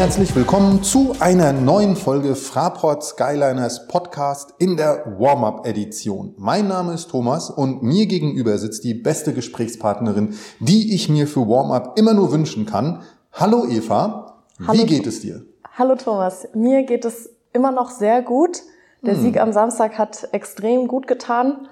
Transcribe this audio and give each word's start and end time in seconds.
herzlich 0.00 0.34
willkommen 0.34 0.82
zu 0.82 1.14
einer 1.20 1.52
neuen 1.52 1.94
Folge 1.94 2.34
Fraport 2.34 3.04
Skyliners 3.04 3.86
Podcast 3.86 4.54
in 4.56 4.78
der 4.78 5.04
Warm-Up-Edition. 5.18 6.34
Mein 6.38 6.68
Name 6.68 6.94
ist 6.94 7.10
Thomas 7.10 7.50
und 7.50 7.82
mir 7.82 8.06
gegenüber 8.06 8.56
sitzt 8.56 8.82
die 8.84 8.94
beste 8.94 9.34
Gesprächspartnerin, 9.34 10.38
die 10.58 10.94
ich 10.94 11.10
mir 11.10 11.26
für 11.26 11.46
Warm-Up 11.46 11.98
immer 11.98 12.14
nur 12.14 12.32
wünschen 12.32 12.64
kann. 12.64 13.02
Hallo 13.34 13.66
Eva, 13.68 14.42
Hallo. 14.66 14.72
wie 14.72 14.86
geht 14.86 15.06
es 15.06 15.20
dir? 15.20 15.42
Hallo 15.76 15.96
Thomas, 15.96 16.48
mir 16.54 16.84
geht 16.84 17.04
es 17.04 17.28
immer 17.52 17.70
noch 17.70 17.90
sehr 17.90 18.22
gut. 18.22 18.62
Der 19.02 19.16
hm. 19.16 19.20
Sieg 19.20 19.38
am 19.38 19.52
Samstag 19.52 19.98
hat 19.98 20.30
extrem 20.32 20.88
gut 20.88 21.08
getan. 21.08 21.68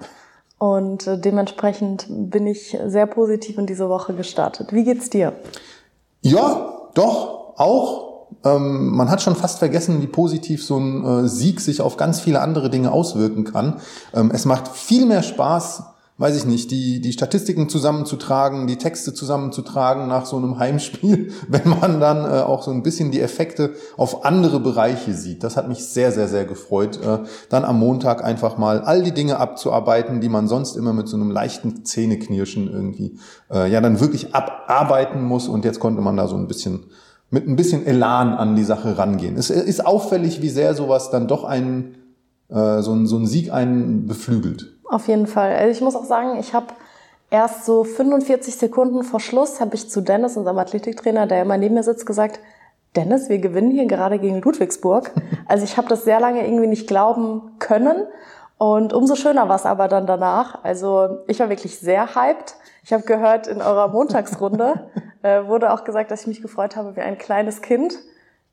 Und 0.59 1.07
äh, 1.07 1.19
dementsprechend 1.19 2.05
bin 2.07 2.45
ich 2.45 2.77
sehr 2.85 3.07
positiv 3.07 3.57
in 3.57 3.65
diese 3.65 3.89
Woche 3.89 4.13
gestartet. 4.13 4.71
Wie 4.71 4.83
geht's 4.83 5.09
dir? 5.09 5.33
Ja, 6.21 6.91
doch, 6.93 7.57
auch. 7.57 8.08
Ähm, 8.43 8.95
man 8.95 9.09
hat 9.09 9.21
schon 9.21 9.35
fast 9.35 9.59
vergessen, 9.59 10.01
wie 10.01 10.07
positiv 10.07 10.63
so 10.63 10.77
ein 10.77 11.05
äh, 11.05 11.27
Sieg 11.27 11.59
sich 11.59 11.81
auf 11.81 11.97
ganz 11.97 12.19
viele 12.19 12.41
andere 12.41 12.69
Dinge 12.69 12.91
auswirken 12.91 13.43
kann. 13.43 13.81
Ähm, 14.13 14.31
es 14.33 14.45
macht 14.45 14.69
viel 14.69 15.05
mehr 15.05 15.23
Spaß, 15.23 15.83
weiß 16.19 16.35
ich 16.35 16.45
nicht, 16.45 16.69
die, 16.69 16.99
die 16.99 17.13
Statistiken 17.13 17.69
zusammenzutragen, 17.69 18.67
die 18.67 18.77
Texte 18.77 19.13
zusammenzutragen 19.13 20.07
nach 20.07 20.25
so 20.25 20.37
einem 20.37 20.59
Heimspiel, 20.59 21.31
wenn 21.47 21.67
man 21.67 21.99
dann 21.99 22.25
äh, 22.25 22.41
auch 22.41 22.61
so 22.61 22.71
ein 22.71 22.83
bisschen 22.83 23.11
die 23.11 23.21
Effekte 23.21 23.73
auf 23.97 24.25
andere 24.25 24.59
Bereiche 24.59 25.13
sieht. 25.13 25.43
Das 25.43 25.57
hat 25.57 25.67
mich 25.67 25.85
sehr, 25.85 26.11
sehr, 26.11 26.27
sehr 26.27 26.45
gefreut, 26.45 26.99
äh, 27.01 27.19
dann 27.49 27.65
am 27.65 27.79
Montag 27.79 28.23
einfach 28.23 28.57
mal 28.57 28.81
all 28.81 29.01
die 29.01 29.13
Dinge 29.13 29.37
abzuarbeiten, 29.37 30.21
die 30.21 30.29
man 30.29 30.47
sonst 30.47 30.75
immer 30.75 30.93
mit 30.93 31.07
so 31.07 31.17
einem 31.17 31.31
leichten 31.31 31.83
Zähneknirschen 31.83 32.69
irgendwie 32.69 33.17
äh, 33.51 33.69
ja 33.71 33.81
dann 33.81 33.99
wirklich 33.99 34.35
abarbeiten 34.35 35.23
muss. 35.23 35.47
Und 35.47 35.65
jetzt 35.65 35.79
konnte 35.79 36.01
man 36.01 36.15
da 36.15 36.27
so 36.27 36.35
ein 36.35 36.47
bisschen 36.47 36.85
mit 37.31 37.47
ein 37.47 37.55
bisschen 37.55 37.85
Elan 37.85 38.33
an 38.33 38.55
die 38.55 38.63
Sache 38.63 38.97
rangehen. 38.97 39.37
Es 39.37 39.49
ist 39.49 39.85
auffällig, 39.85 40.41
wie 40.41 40.49
sehr 40.49 40.73
sowas 40.73 41.11
dann 41.11 41.27
doch 41.27 41.43
einen, 41.43 41.95
äh, 42.49 42.81
so, 42.81 42.93
ein, 42.93 43.05
so 43.05 43.17
ein 43.17 43.27
Sieg 43.27 43.51
einen 43.53 44.07
beflügelt. 44.07 44.77
Auf 44.85 45.07
jeden 45.07 45.27
Fall. 45.27 45.53
Also 45.53 45.71
ich 45.71 45.81
muss 45.81 45.95
auch 45.95 46.05
sagen, 46.05 46.39
ich 46.39 46.53
habe 46.53 46.67
erst 47.29 47.65
so 47.65 47.83
45 47.83 48.55
Sekunden 48.55 49.03
vor 49.03 49.19
Schluss 49.19 49.59
habe 49.59 49.75
ich 49.75 49.89
zu 49.89 50.01
Dennis, 50.01 50.35
unserem 50.35 50.57
Athletiktrainer, 50.57 51.27
der 51.27 51.43
immer 51.43 51.57
neben 51.57 51.75
mir 51.75 51.83
sitzt, 51.83 52.05
gesagt, 52.05 52.39
Dennis, 52.95 53.29
wir 53.29 53.37
gewinnen 53.37 53.69
hier 53.69 53.85
gerade 53.85 54.17
gegen 54.19 54.41
Ludwigsburg. 54.41 55.11
Also 55.47 55.63
ich 55.63 55.77
habe 55.77 55.87
das 55.87 56.03
sehr 56.03 56.19
lange 56.19 56.45
irgendwie 56.45 56.67
nicht 56.67 56.87
glauben 56.87 57.41
können. 57.57 58.05
Und 58.59 58.91
umso 58.91 59.15
schöner 59.15 59.47
war 59.47 59.55
es 59.55 59.65
aber 59.65 59.87
dann 59.87 60.05
danach. 60.05 60.65
Also 60.65 61.19
ich 61.27 61.39
war 61.39 61.47
wirklich 61.47 61.79
sehr 61.79 62.13
hyped. 62.13 62.55
Ich 62.83 62.91
habe 62.91 63.03
gehört, 63.03 63.47
in 63.47 63.61
eurer 63.61 63.87
Montagsrunde 63.87 64.89
äh, 65.23 65.45
wurde 65.45 65.71
auch 65.71 65.85
gesagt, 65.85 66.11
dass 66.11 66.21
ich 66.21 66.27
mich 66.27 66.41
gefreut 66.41 66.75
habe 66.75 66.97
wie 66.97 66.99
ein 66.99 67.17
kleines 67.17 67.61
Kind. 67.61 67.97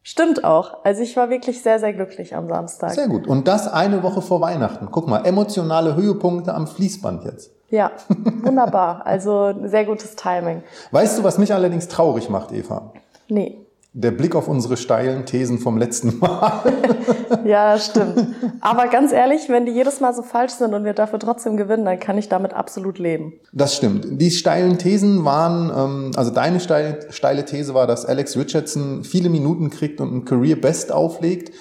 Stimmt 0.04 0.44
auch. 0.44 0.84
Also 0.84 1.02
ich 1.02 1.16
war 1.16 1.28
wirklich 1.28 1.60
sehr, 1.60 1.80
sehr 1.80 1.92
glücklich 1.92 2.36
am 2.36 2.48
Samstag. 2.48 2.92
Sehr 2.92 3.08
gut. 3.08 3.26
Und 3.26 3.48
das 3.48 3.66
eine 3.66 4.04
Woche 4.04 4.22
vor 4.22 4.40
Weihnachten. 4.40 4.90
Guck 4.92 5.08
mal, 5.08 5.26
emotionale 5.26 5.96
Höhepunkte 5.96 6.54
am 6.54 6.68
Fließband 6.68 7.24
jetzt. 7.24 7.50
Ja, 7.70 7.90
wunderbar. 8.44 9.04
Also 9.04 9.52
sehr 9.64 9.84
gutes 9.86 10.14
Timing. 10.14 10.62
Weißt 10.92 11.18
du, 11.18 11.24
was 11.24 11.36
mich 11.36 11.52
allerdings 11.52 11.88
traurig 11.88 12.30
macht, 12.30 12.52
Eva? 12.52 12.92
Nee 13.26 13.65
der 13.98 14.10
Blick 14.10 14.34
auf 14.34 14.46
unsere 14.46 14.76
steilen 14.76 15.24
Thesen 15.24 15.58
vom 15.58 15.78
letzten 15.78 16.18
Mal. 16.18 16.64
ja, 17.46 17.78
stimmt. 17.78 18.26
Aber 18.60 18.88
ganz 18.88 19.10
ehrlich, 19.10 19.48
wenn 19.48 19.64
die 19.64 19.72
jedes 19.72 20.00
Mal 20.00 20.12
so 20.12 20.20
falsch 20.20 20.52
sind 20.52 20.74
und 20.74 20.84
wir 20.84 20.92
dafür 20.92 21.18
trotzdem 21.18 21.56
gewinnen, 21.56 21.86
dann 21.86 21.98
kann 21.98 22.18
ich 22.18 22.28
damit 22.28 22.52
absolut 22.52 22.98
leben. 22.98 23.32
Das 23.54 23.74
stimmt. 23.74 24.20
Die 24.20 24.30
steilen 24.30 24.76
Thesen 24.76 25.24
waren, 25.24 25.70
ähm, 25.74 26.10
also 26.14 26.30
deine 26.30 26.60
steile, 26.60 27.06
steile 27.08 27.46
These 27.46 27.72
war, 27.72 27.86
dass 27.86 28.04
Alex 28.04 28.36
Richardson 28.36 29.02
viele 29.02 29.30
Minuten 29.30 29.70
kriegt 29.70 29.98
und 30.02 30.14
ein 30.14 30.24
Career 30.26 30.56
Best 30.56 30.92
auflegt. 30.92 31.54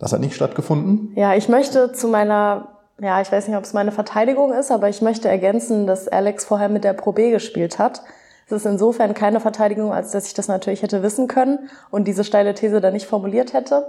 Das 0.00 0.12
hat 0.12 0.20
nicht 0.20 0.34
stattgefunden. 0.34 1.12
Ja, 1.14 1.36
ich 1.36 1.48
möchte 1.48 1.92
zu 1.92 2.08
meiner 2.08 2.66
ja, 3.00 3.22
ich 3.22 3.32
weiß 3.32 3.48
nicht, 3.48 3.56
ob 3.56 3.64
es 3.64 3.72
meine 3.72 3.92
Verteidigung 3.92 4.52
ist, 4.52 4.70
aber 4.70 4.90
ich 4.90 5.00
möchte 5.00 5.26
ergänzen, 5.26 5.86
dass 5.86 6.06
Alex 6.06 6.44
vorher 6.44 6.68
mit 6.68 6.84
der 6.84 6.92
Pro 6.92 7.12
B 7.12 7.30
gespielt 7.30 7.78
hat. 7.78 8.02
Es 8.50 8.64
ist 8.64 8.66
insofern 8.66 9.14
keine 9.14 9.38
Verteidigung, 9.38 9.92
als 9.92 10.10
dass 10.10 10.26
ich 10.26 10.34
das 10.34 10.48
natürlich 10.48 10.82
hätte 10.82 11.04
wissen 11.04 11.28
können 11.28 11.70
und 11.90 12.08
diese 12.08 12.24
steile 12.24 12.54
These 12.54 12.80
dann 12.80 12.94
nicht 12.94 13.06
formuliert 13.06 13.52
hätte. 13.52 13.86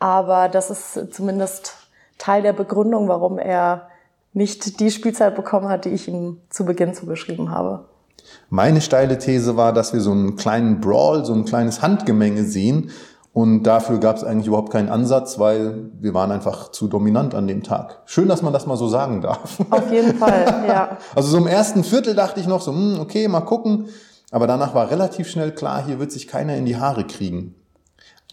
Aber 0.00 0.48
das 0.48 0.70
ist 0.70 1.14
zumindest 1.14 1.76
Teil 2.18 2.42
der 2.42 2.52
Begründung, 2.52 3.06
warum 3.06 3.38
er 3.38 3.88
nicht 4.32 4.80
die 4.80 4.90
Spielzeit 4.90 5.36
bekommen 5.36 5.68
hat, 5.68 5.84
die 5.84 5.90
ich 5.90 6.08
ihm 6.08 6.40
zu 6.50 6.64
Beginn 6.64 6.92
zugeschrieben 6.92 7.50
habe. 7.50 7.84
Meine 8.48 8.80
steile 8.80 9.18
These 9.18 9.56
war, 9.56 9.72
dass 9.72 9.92
wir 9.92 10.00
so 10.00 10.10
einen 10.10 10.36
kleinen 10.36 10.80
Brawl, 10.80 11.24
so 11.24 11.32
ein 11.32 11.44
kleines 11.44 11.80
Handgemenge 11.80 12.44
sehen. 12.44 12.90
Und 13.32 13.62
dafür 13.62 13.98
gab 13.98 14.16
es 14.16 14.24
eigentlich 14.24 14.48
überhaupt 14.48 14.72
keinen 14.72 14.88
Ansatz, 14.88 15.38
weil 15.38 15.90
wir 16.00 16.14
waren 16.14 16.32
einfach 16.32 16.72
zu 16.72 16.88
dominant 16.88 17.34
an 17.34 17.46
dem 17.46 17.62
Tag. 17.62 18.02
Schön, 18.06 18.26
dass 18.28 18.42
man 18.42 18.52
das 18.52 18.66
mal 18.66 18.76
so 18.76 18.88
sagen 18.88 19.20
darf. 19.20 19.58
Auf 19.70 19.92
jeden 19.92 20.16
Fall, 20.16 20.64
ja. 20.68 20.98
Also 21.14 21.28
so 21.28 21.36
im 21.36 21.46
ersten 21.46 21.84
Viertel 21.84 22.14
dachte 22.14 22.40
ich 22.40 22.48
noch 22.48 22.60
so, 22.60 22.72
hm, 22.72 22.98
okay, 23.00 23.28
mal 23.28 23.42
gucken. 23.42 23.88
Aber 24.32 24.46
danach 24.46 24.74
war 24.74 24.90
relativ 24.90 25.28
schnell 25.28 25.52
klar, 25.52 25.84
hier 25.84 26.00
wird 26.00 26.10
sich 26.10 26.26
keiner 26.26 26.56
in 26.56 26.64
die 26.64 26.76
Haare 26.76 27.04
kriegen. 27.04 27.54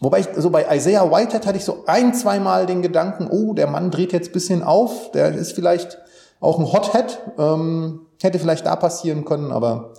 Wobei 0.00 0.20
ich, 0.20 0.28
so 0.36 0.50
bei 0.50 0.66
Isaiah 0.76 1.10
Whitehead 1.10 1.46
hatte 1.46 1.58
ich 1.58 1.64
so 1.64 1.84
ein, 1.86 2.14
zweimal 2.14 2.66
den 2.66 2.82
Gedanken, 2.82 3.28
oh, 3.30 3.54
der 3.54 3.66
Mann 3.66 3.90
dreht 3.90 4.12
jetzt 4.12 4.32
bisschen 4.32 4.62
auf, 4.62 5.10
der 5.12 5.34
ist 5.34 5.52
vielleicht 5.52 5.98
auch 6.40 6.58
ein 6.58 6.72
Hothead, 6.72 7.18
ähm, 7.36 8.06
hätte 8.22 8.38
vielleicht 8.38 8.66
da 8.66 8.76
passieren 8.76 9.24
können, 9.24 9.50
aber 9.50 9.92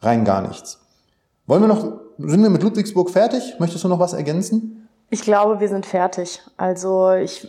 rein 0.00 0.24
gar 0.24 0.42
nichts. 0.42 0.80
Wollen 1.46 1.62
wir 1.62 1.68
noch, 1.68 2.00
sind 2.18 2.42
wir 2.42 2.50
mit 2.50 2.62
Ludwigsburg 2.62 3.10
fertig? 3.10 3.56
Möchtest 3.58 3.84
du 3.84 3.88
noch 3.88 3.98
was 3.98 4.12
ergänzen? 4.12 4.88
Ich 5.10 5.22
glaube, 5.22 5.60
wir 5.60 5.68
sind 5.68 5.86
fertig. 5.86 6.40
Also 6.56 7.12
ich, 7.12 7.48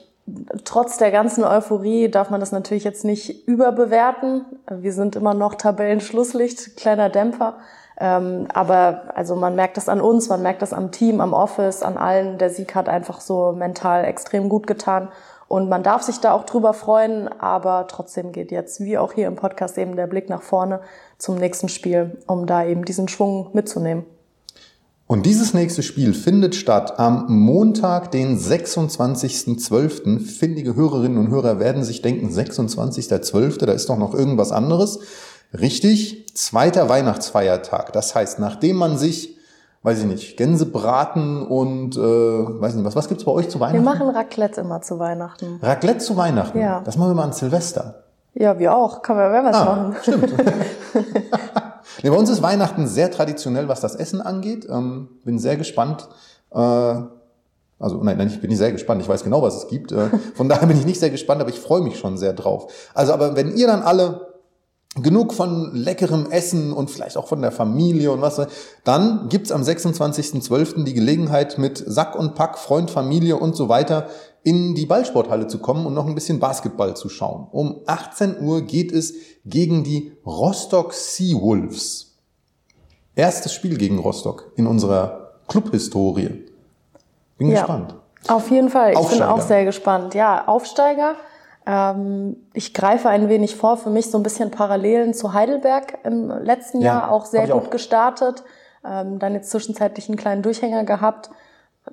trotz 0.63 0.97
der 0.97 1.11
ganzen 1.11 1.43
Euphorie 1.43 2.09
darf 2.09 2.29
man 2.29 2.39
das 2.39 2.51
natürlich 2.51 2.83
jetzt 2.83 3.05
nicht 3.05 3.47
überbewerten. 3.47 4.45
Wir 4.69 4.93
sind 4.93 5.15
immer 5.15 5.33
noch 5.33 5.55
Tabellenschlusslicht, 5.55 6.77
kleiner 6.77 7.09
Dämpfer. 7.09 7.55
Ähm, 7.97 8.47
aber 8.53 9.03
also 9.15 9.35
man 9.35 9.55
merkt 9.55 9.77
das 9.77 9.87
an 9.87 10.01
uns, 10.01 10.27
man 10.27 10.41
merkt 10.41 10.61
das 10.61 10.73
am 10.73 10.91
Team, 10.91 11.21
am 11.21 11.33
Office, 11.33 11.81
an 11.81 11.97
allen. 11.97 12.37
Der 12.37 12.49
Sieg 12.49 12.75
hat 12.75 12.89
einfach 12.89 13.21
so 13.21 13.53
mental 13.53 14.03
extrem 14.03 14.49
gut 14.49 14.67
getan. 14.67 15.09
Und 15.47 15.69
man 15.69 15.83
darf 15.83 16.01
sich 16.01 16.19
da 16.19 16.33
auch 16.33 16.43
drüber 16.43 16.73
freuen, 16.73 17.29
aber 17.39 17.85
trotzdem 17.87 18.31
geht 18.31 18.51
jetzt, 18.51 18.81
wie 18.81 18.97
auch 18.97 19.13
hier 19.13 19.27
im 19.27 19.35
Podcast, 19.35 19.77
eben 19.77 19.95
der 19.95 20.07
Blick 20.07 20.27
nach 20.27 20.41
vorne 20.41 20.81
zum 21.17 21.35
nächsten 21.35 21.69
Spiel, 21.69 22.17
um 22.27 22.47
da 22.47 22.65
eben 22.65 22.83
diesen 22.83 23.07
Schwung 23.07 23.51
mitzunehmen. 23.53 24.05
Und 25.07 25.27
dieses 25.27 25.53
nächste 25.53 25.83
Spiel 25.83 26.15
findet 26.15 26.55
statt 26.55 26.97
am 26.97 27.25
Montag, 27.27 28.09
den 28.09 28.39
26.12. 28.39 30.19
Findige 30.19 30.75
Hörerinnen 30.75 31.19
und 31.19 31.29
Hörer 31.29 31.59
werden 31.59 31.83
sich 31.83 32.01
denken, 32.01 32.29
26.12., 32.29 33.65
da 33.65 33.71
ist 33.71 33.87
doch 33.87 33.99
noch 33.99 34.15
irgendwas 34.15 34.51
anderes. 34.51 34.99
Richtig, 35.53 36.25
zweiter 36.33 36.89
Weihnachtsfeiertag. 36.89 37.93
Das 37.93 38.15
heißt, 38.15 38.39
nachdem 38.39 38.77
man 38.77 38.97
sich, 38.97 39.37
weiß 39.83 39.99
ich 39.99 40.05
nicht, 40.05 40.37
Gänsebraten 40.37 41.45
und, 41.45 41.95
äh, 41.95 41.99
weiß 41.99 42.73
nicht, 42.73 42.85
was, 42.85 42.95
was 42.95 43.07
gibt's 43.07 43.25
bei 43.25 43.31
euch 43.31 43.47
zu 43.49 43.59
Weihnachten? 43.59 43.85
Wir 43.85 43.91
machen 43.91 44.09
Raclette 44.09 44.61
immer 44.61 44.81
zu 44.81 44.97
Weihnachten. 44.97 45.59
Raclette 45.61 45.99
zu 45.99 46.17
Weihnachten? 46.17 46.59
Ja. 46.59 46.81
Das 46.83 46.97
machen 46.97 47.11
wir 47.11 47.15
mal 47.15 47.25
an 47.25 47.33
Silvester. 47.33 48.05
Ja, 48.33 48.57
wir 48.57 48.75
auch. 48.75 49.03
Kann 49.03 49.17
man 49.17 49.31
ja 49.31 49.43
was 49.43 49.55
ah, 49.55 49.65
machen. 49.65 49.95
Stimmt. 50.01 50.33
nee, 52.03 52.09
bei 52.09 52.15
uns 52.15 52.29
ist 52.29 52.41
Weihnachten 52.41 52.87
sehr 52.87 53.11
traditionell, 53.11 53.67
was 53.67 53.81
das 53.81 53.95
Essen 53.95 54.21
angeht. 54.21 54.67
Ähm, 54.69 55.09
bin 55.23 55.39
sehr 55.39 55.57
gespannt. 55.57 56.07
Äh, 56.51 56.57
also 56.57 58.01
nein, 58.01 58.17
nein, 58.17 58.27
ich 58.27 58.39
bin 58.39 58.49
nicht 58.49 58.59
sehr 58.59 58.71
gespannt. 58.71 59.01
Ich 59.01 59.09
weiß 59.09 59.23
genau, 59.23 59.41
was 59.41 59.55
es 59.55 59.67
gibt. 59.67 59.91
Äh, 59.91 60.09
von 60.35 60.49
daher 60.49 60.67
bin 60.67 60.77
ich 60.77 60.85
nicht 60.85 60.99
sehr 60.99 61.09
gespannt, 61.09 61.41
aber 61.41 61.49
ich 61.49 61.59
freue 61.59 61.81
mich 61.81 61.97
schon 61.97 62.17
sehr 62.17 62.33
drauf. 62.33 62.71
Also, 62.93 63.13
aber 63.13 63.35
wenn 63.35 63.55
ihr 63.55 63.67
dann 63.67 63.83
alle 63.83 64.35
genug 65.01 65.33
von 65.33 65.75
leckerem 65.75 66.31
Essen 66.31 66.71
und 66.71 66.89
vielleicht 66.89 67.17
auch 67.17 67.27
von 67.27 67.41
der 67.41 67.51
Familie 67.51 68.11
und 68.11 68.21
was, 68.21 68.41
dann 68.85 69.27
gibt's 69.27 69.51
am 69.51 69.61
26.12. 69.61 70.85
die 70.85 70.93
Gelegenheit, 70.93 71.57
mit 71.57 71.83
Sack 71.85 72.15
und 72.15 72.35
Pack, 72.35 72.57
Freund, 72.57 72.89
Familie 72.89 73.35
und 73.35 73.55
so 73.55 73.67
weiter 73.67 74.07
in 74.45 74.75
die 74.75 74.85
Ballsporthalle 74.85 75.47
zu 75.47 75.57
kommen 75.57 75.87
und 75.87 75.95
noch 75.95 76.05
ein 76.05 76.13
bisschen 76.13 76.39
Basketball 76.39 76.95
zu 76.95 77.09
schauen. 77.09 77.47
Um 77.51 77.81
18 77.87 78.39
Uhr 78.39 78.61
geht 78.61 78.91
es 78.91 79.15
gegen 79.43 79.83
die 79.83 80.13
Rostock 80.23 80.93
Seawolves. 80.93 82.15
Erstes 83.15 83.53
Spiel 83.53 83.75
gegen 83.75 83.97
Rostock 83.97 84.51
in 84.55 84.67
unserer 84.67 85.31
Clubhistorie. 85.47 86.45
Bin 87.39 87.49
ja, 87.49 87.61
gespannt. 87.61 87.95
Auf 88.27 88.51
jeden 88.51 88.69
Fall. 88.69 88.91
Ich 88.91 88.97
Aufsteiger. 88.97 89.25
bin 89.25 89.33
auch 89.33 89.41
sehr 89.41 89.65
gespannt. 89.65 90.13
Ja, 90.13 90.47
Aufsteiger. 90.47 91.15
Ähm, 91.65 92.37
ich 92.53 92.75
greife 92.75 93.09
ein 93.09 93.29
wenig 93.29 93.55
vor, 93.55 93.77
für 93.77 93.89
mich 93.89 94.11
so 94.11 94.19
ein 94.19 94.23
bisschen 94.23 94.51
Parallelen 94.51 95.15
zu 95.15 95.33
Heidelberg 95.33 95.97
im 96.03 96.29
letzten 96.29 96.81
ja, 96.81 96.93
Jahr 96.93 97.11
auch 97.11 97.25
sehr 97.25 97.47
gut 97.47 97.65
auch. 97.65 97.69
gestartet. 97.71 98.43
Ähm, 98.87 99.17
dann 99.17 99.33
jetzt 99.33 99.49
zwischenzeitlich 99.49 100.07
einen 100.07 100.17
kleinen 100.17 100.43
Durchhänger 100.43 100.83
gehabt. 100.83 101.31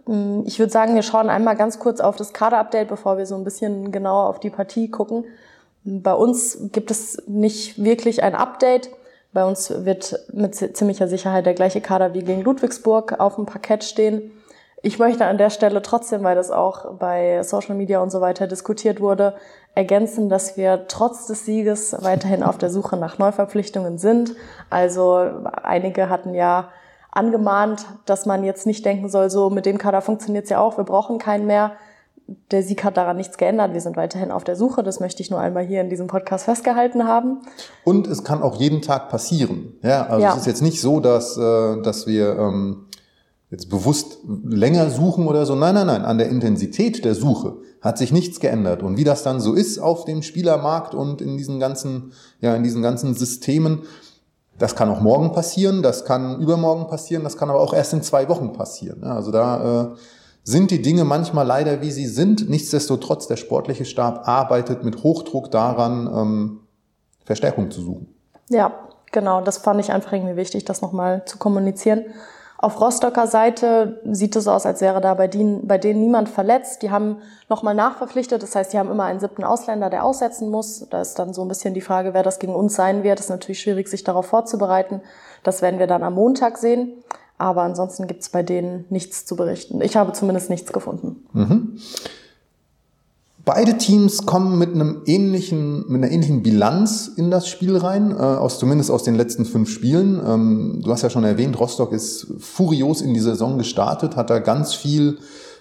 Ähm, 0.09 0.45
ich 0.47 0.59
würde 0.59 0.73
sagen, 0.73 0.95
wir 0.95 1.03
schauen 1.03 1.29
einmal 1.29 1.57
ganz 1.57 1.79
kurz 1.79 2.01
auf 2.01 2.17
das 2.17 2.33
Kader-Update, 2.33 2.89
bevor 2.89 3.19
wir 3.19 3.27
so 3.27 3.35
ein 3.35 3.45
bisschen 3.45 3.93
genauer 3.93 4.29
auf 4.29 4.41
die 4.41 4.51
Partie 4.51 4.91
gucken. 4.91 5.25
Bei 5.85 6.15
uns 6.15 6.71
gibt 6.73 6.91
es 6.91 7.23
nicht 7.27 7.83
wirklich 7.83 8.23
ein 8.23 8.35
Update. 8.35 8.91
Bei 9.33 9.45
uns 9.45 9.85
wird 9.85 10.27
mit 10.33 10.55
ziemlicher 10.55 11.09
Sicherheit 11.09 11.47
der 11.47 11.55
gleiche 11.55 11.81
Kader 11.81 12.15
wie 12.15 12.23
gegen 12.23 12.43
Ludwigsburg 12.43 13.19
auf 13.19 13.37
dem 13.37 13.47
Parkett 13.47 13.83
stehen. 13.83 14.31
Ich 14.85 14.99
möchte 14.99 15.25
an 15.27 15.39
der 15.39 15.51
Stelle 15.51 15.81
trotzdem, 15.81 16.25
weil 16.25 16.35
das 16.35 16.51
auch 16.51 16.95
bei 16.95 17.43
Social 17.45 17.77
Media 17.77 18.01
und 18.01 18.11
so 18.11 18.21
weiter 18.21 18.49
diskutiert 18.49 19.01
wurde, 19.01 19.35
ergänzen, 19.75 20.29
dass 20.29 20.57
wir 20.57 20.87
trotz 20.89 21.27
des 21.27 21.47
Sieges 21.47 21.97
weiterhin 22.01 22.43
auf 22.43 22.59
der 22.59 22.69
Suche 22.69 22.97
nach 22.97 23.17
Neuverpflichtungen 23.19 23.99
sind. 23.99 24.35
Also 24.71 25.25
einige 25.63 26.09
hatten 26.09 26.35
ja 26.35 26.71
angemahnt, 27.13 27.87
dass 28.07 28.27
man 28.27 28.43
jetzt 28.43 28.67
nicht 28.67 28.85
denken 28.85 29.09
soll, 29.09 29.31
so 29.31 29.51
mit 29.51 29.67
dem 29.67 29.79
Kader 29.79 30.01
funktioniert 30.01 30.45
es 30.45 30.51
ja 30.51 30.59
auch, 30.59 30.79
wir 30.79 30.85
brauchen 30.85 31.19
keinen 31.19 31.47
mehr. 31.47 31.73
Der 32.51 32.63
Sieg 32.63 32.83
hat 32.85 32.97
daran 32.97 33.17
nichts 33.17 33.37
geändert. 33.37 33.75
Wir 33.75 33.81
sind 33.81 33.97
weiterhin 33.97 34.31
auf 34.31 34.45
der 34.45 34.57
Suche. 34.57 34.83
Das 34.83 35.01
möchte 35.01 35.23
ich 35.23 35.31
nur 35.31 35.41
einmal 35.41 35.67
hier 35.67 35.81
in 35.81 35.91
diesem 35.91 36.07
Podcast 36.07 36.45
festgehalten 36.45 37.07
haben. 37.07 37.39
Und 37.85 38.07
es 38.07 38.25
kann 38.25 38.43
auch 38.43 38.57
jeden 38.57 38.81
Tag 38.81 39.11
passieren. 39.11 39.75
Ja, 39.83 40.07
also 40.07 40.23
ja. 40.23 40.31
es 40.33 40.39
ist 40.39 40.47
jetzt 40.47 40.63
nicht 40.63 40.81
so, 40.81 41.01
dass, 41.01 41.37
äh, 41.37 41.83
dass 41.83 42.07
wir 42.07 42.39
ähm, 42.39 42.87
jetzt 43.51 43.69
bewusst 43.69 44.19
länger 44.45 44.89
suchen 44.89 45.27
oder 45.27 45.45
so. 45.45 45.57
Nein, 45.57 45.75
nein, 45.75 45.89
nein. 45.89 46.05
An 46.05 46.17
der 46.17 46.29
Intensität 46.29 47.05
der 47.05 47.15
Suche 47.15 47.57
hat 47.83 47.99
sich 47.99 48.13
nichts 48.13 48.41
geändert. 48.41 48.83
Und 48.83 48.97
wie 48.97 49.05
das 49.05 49.25
dann 49.25 49.41
so 49.41 49.53
ist 49.53 49.79
auf 49.79 50.05
dem 50.07 50.23
Spielermarkt 50.23 50.95
und 50.95 51.21
in 51.21 51.37
diesen 51.37 51.61
ganzen, 51.61 52.13
ja, 52.41 52.55
in 52.55 52.63
diesen 52.63 52.83
ganzen 52.83 53.15
Systemen, 53.15 53.83
das 54.63 54.77
kann 54.77 54.89
auch 54.91 55.01
morgen 55.01 55.33
passieren, 55.33 55.83
das 55.83 56.05
kann 56.05 56.39
übermorgen 56.39 56.87
passieren, 56.87 57.25
das 57.25 57.37
kann 57.37 57.51
aber 57.51 57.59
auch 57.59 57.75
erst 57.75 57.95
in 57.95 58.03
zwei 58.03 58.29
Wochen 58.29 58.53
passieren. 58.53 59.03
Also 59.03 59.33
da 59.33 59.83
äh, 59.83 59.97
sind 60.45 60.71
die 60.71 60.81
Dinge 60.81 61.03
manchmal 61.03 61.45
leider, 61.45 61.81
wie 61.81 61.91
sie 61.91 62.07
sind. 62.07 62.49
Nichtsdestotrotz, 62.49 63.27
der 63.27 63.35
sportliche 63.35 63.85
Stab 63.85 64.29
arbeitet 64.29 64.85
mit 64.85 65.03
Hochdruck 65.03 65.51
daran, 65.51 66.07
ähm, 66.07 66.61
Verstärkung 67.25 67.73
zu 67.73 67.81
suchen. 67.81 68.15
Ja, 68.51 68.73
genau. 69.11 69.41
Das 69.41 69.59
fand 69.59 69.81
ich 69.81 69.91
einfach 69.91 70.13
irgendwie 70.13 70.37
wichtig, 70.37 70.65
das 70.65 70.81
nochmal 70.81 71.25
zu 71.25 71.39
kommunizieren. 71.39 72.05
Auf 72.63 72.81
Rostocker 72.81 73.27
Seite 73.27 74.01
sieht 74.05 74.37
es 74.37 74.47
aus, 74.47 74.67
als 74.67 74.81
wäre 74.81 75.01
da 75.01 75.15
bei 75.15 75.27
denen, 75.27 75.67
bei 75.67 75.79
denen 75.79 76.01
niemand 76.01 76.29
verletzt. 76.29 76.83
Die 76.83 76.93
haben 76.93 77.17
nochmal 77.49 77.75
nachverpflichtet. 77.75 78.41
Das 78.41 78.55
heißt, 78.55 78.73
die 78.73 78.79
haben 78.79 78.89
immer 78.89 79.03
einen 79.03 79.19
siebten 79.19 79.43
Ausländer, 79.43 79.91
der 79.91 80.05
aussetzen 80.05 80.49
muss. 80.49 80.87
Da 80.89 81.01
ist 81.01 81.19
dann 81.19 81.35
so 81.35 81.43
ein 81.43 81.49
bisschen 81.49 81.75
die 81.75 81.81
Frage, 81.81 82.15
wer 82.15 82.23
das 82.23 82.39
gegen 82.39 82.55
uns 82.55 82.77
sein 82.77 83.03
wird. 83.03 83.19
Das 83.19 83.27
ist 83.27 83.31
natürlich 83.31 83.61
schwierig, 83.61 83.89
sich 83.89 84.05
darauf 84.05 84.27
vorzubereiten. 84.27 85.01
Das 85.43 85.61
werden 85.61 85.81
wir 85.81 85.89
dann 85.89 86.05
am 86.05 86.15
Montag 86.15 86.57
sehen. 86.57 87.03
Aber 87.37 87.63
ansonsten 87.63 88.07
gibt 88.07 88.23
es 88.23 88.29
bei 88.29 88.45
denen 88.45 88.85
nichts 88.91 89.27
zu 89.27 89.35
berichten. 89.35 89.81
Ich 89.81 89.97
habe 89.97 90.13
zumindest 90.13 90.49
nichts 90.49 90.73
gefunden. 90.73 91.27
Mhm. 91.33 91.79
Beide 93.45 93.77
Teams 93.77 94.25
kommen 94.25 94.57
mit 94.57 94.73
einem 94.73 95.03
ähnlichen, 95.05 95.85
mit 95.89 96.03
einer 96.03 96.13
ähnlichen 96.13 96.45
Bilanz 96.45 97.11
in 97.17 97.33
das 97.33 97.49
Spiel 97.49 97.77
rein, 97.77 98.13
äh, 98.13 98.15
aus 98.15 98.61
zumindest 98.61 98.89
aus 98.93 99.03
den 99.03 99.17
letzten 99.17 99.45
fünf 99.45 99.69
Spielen. 99.69 100.21
Ähm, 100.25 100.81
du 100.85 100.93
hast 100.93 101.03
ja 101.03 101.11
schon 101.11 101.25
erwähnt, 101.25 101.59
Rostock 101.59 101.91
ist 101.93 102.29
furios 102.39 103.01
in 103.01 103.15
die 103.15 103.21
Saison 103.21 103.59
gestartet, 103.59 104.15
hat 104.15 104.31
da 104.31 104.39
ganz 104.39 104.75
viel 104.75 105.19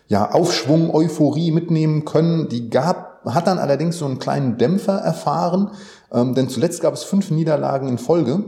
ja, 0.07 0.29
Aufschwung, 0.31 0.93
Euphorie 0.93 1.51
mitnehmen 1.51 2.05
können. 2.05 2.49
Die 2.49 2.69
gab, 2.69 3.25
hat 3.25 3.47
dann 3.47 3.57
allerdings 3.57 3.97
so 3.97 4.05
einen 4.05 4.19
kleinen 4.19 4.59
Dämpfer 4.59 4.97
erfahren, 4.97 5.71
ähm, 6.11 6.35
denn 6.35 6.49
zuletzt 6.49 6.81
gab 6.81 6.93
es 6.93 7.03
fünf 7.03 7.31
Niederlagen 7.31 7.87
in 7.87 7.97
Folge, 7.97 8.43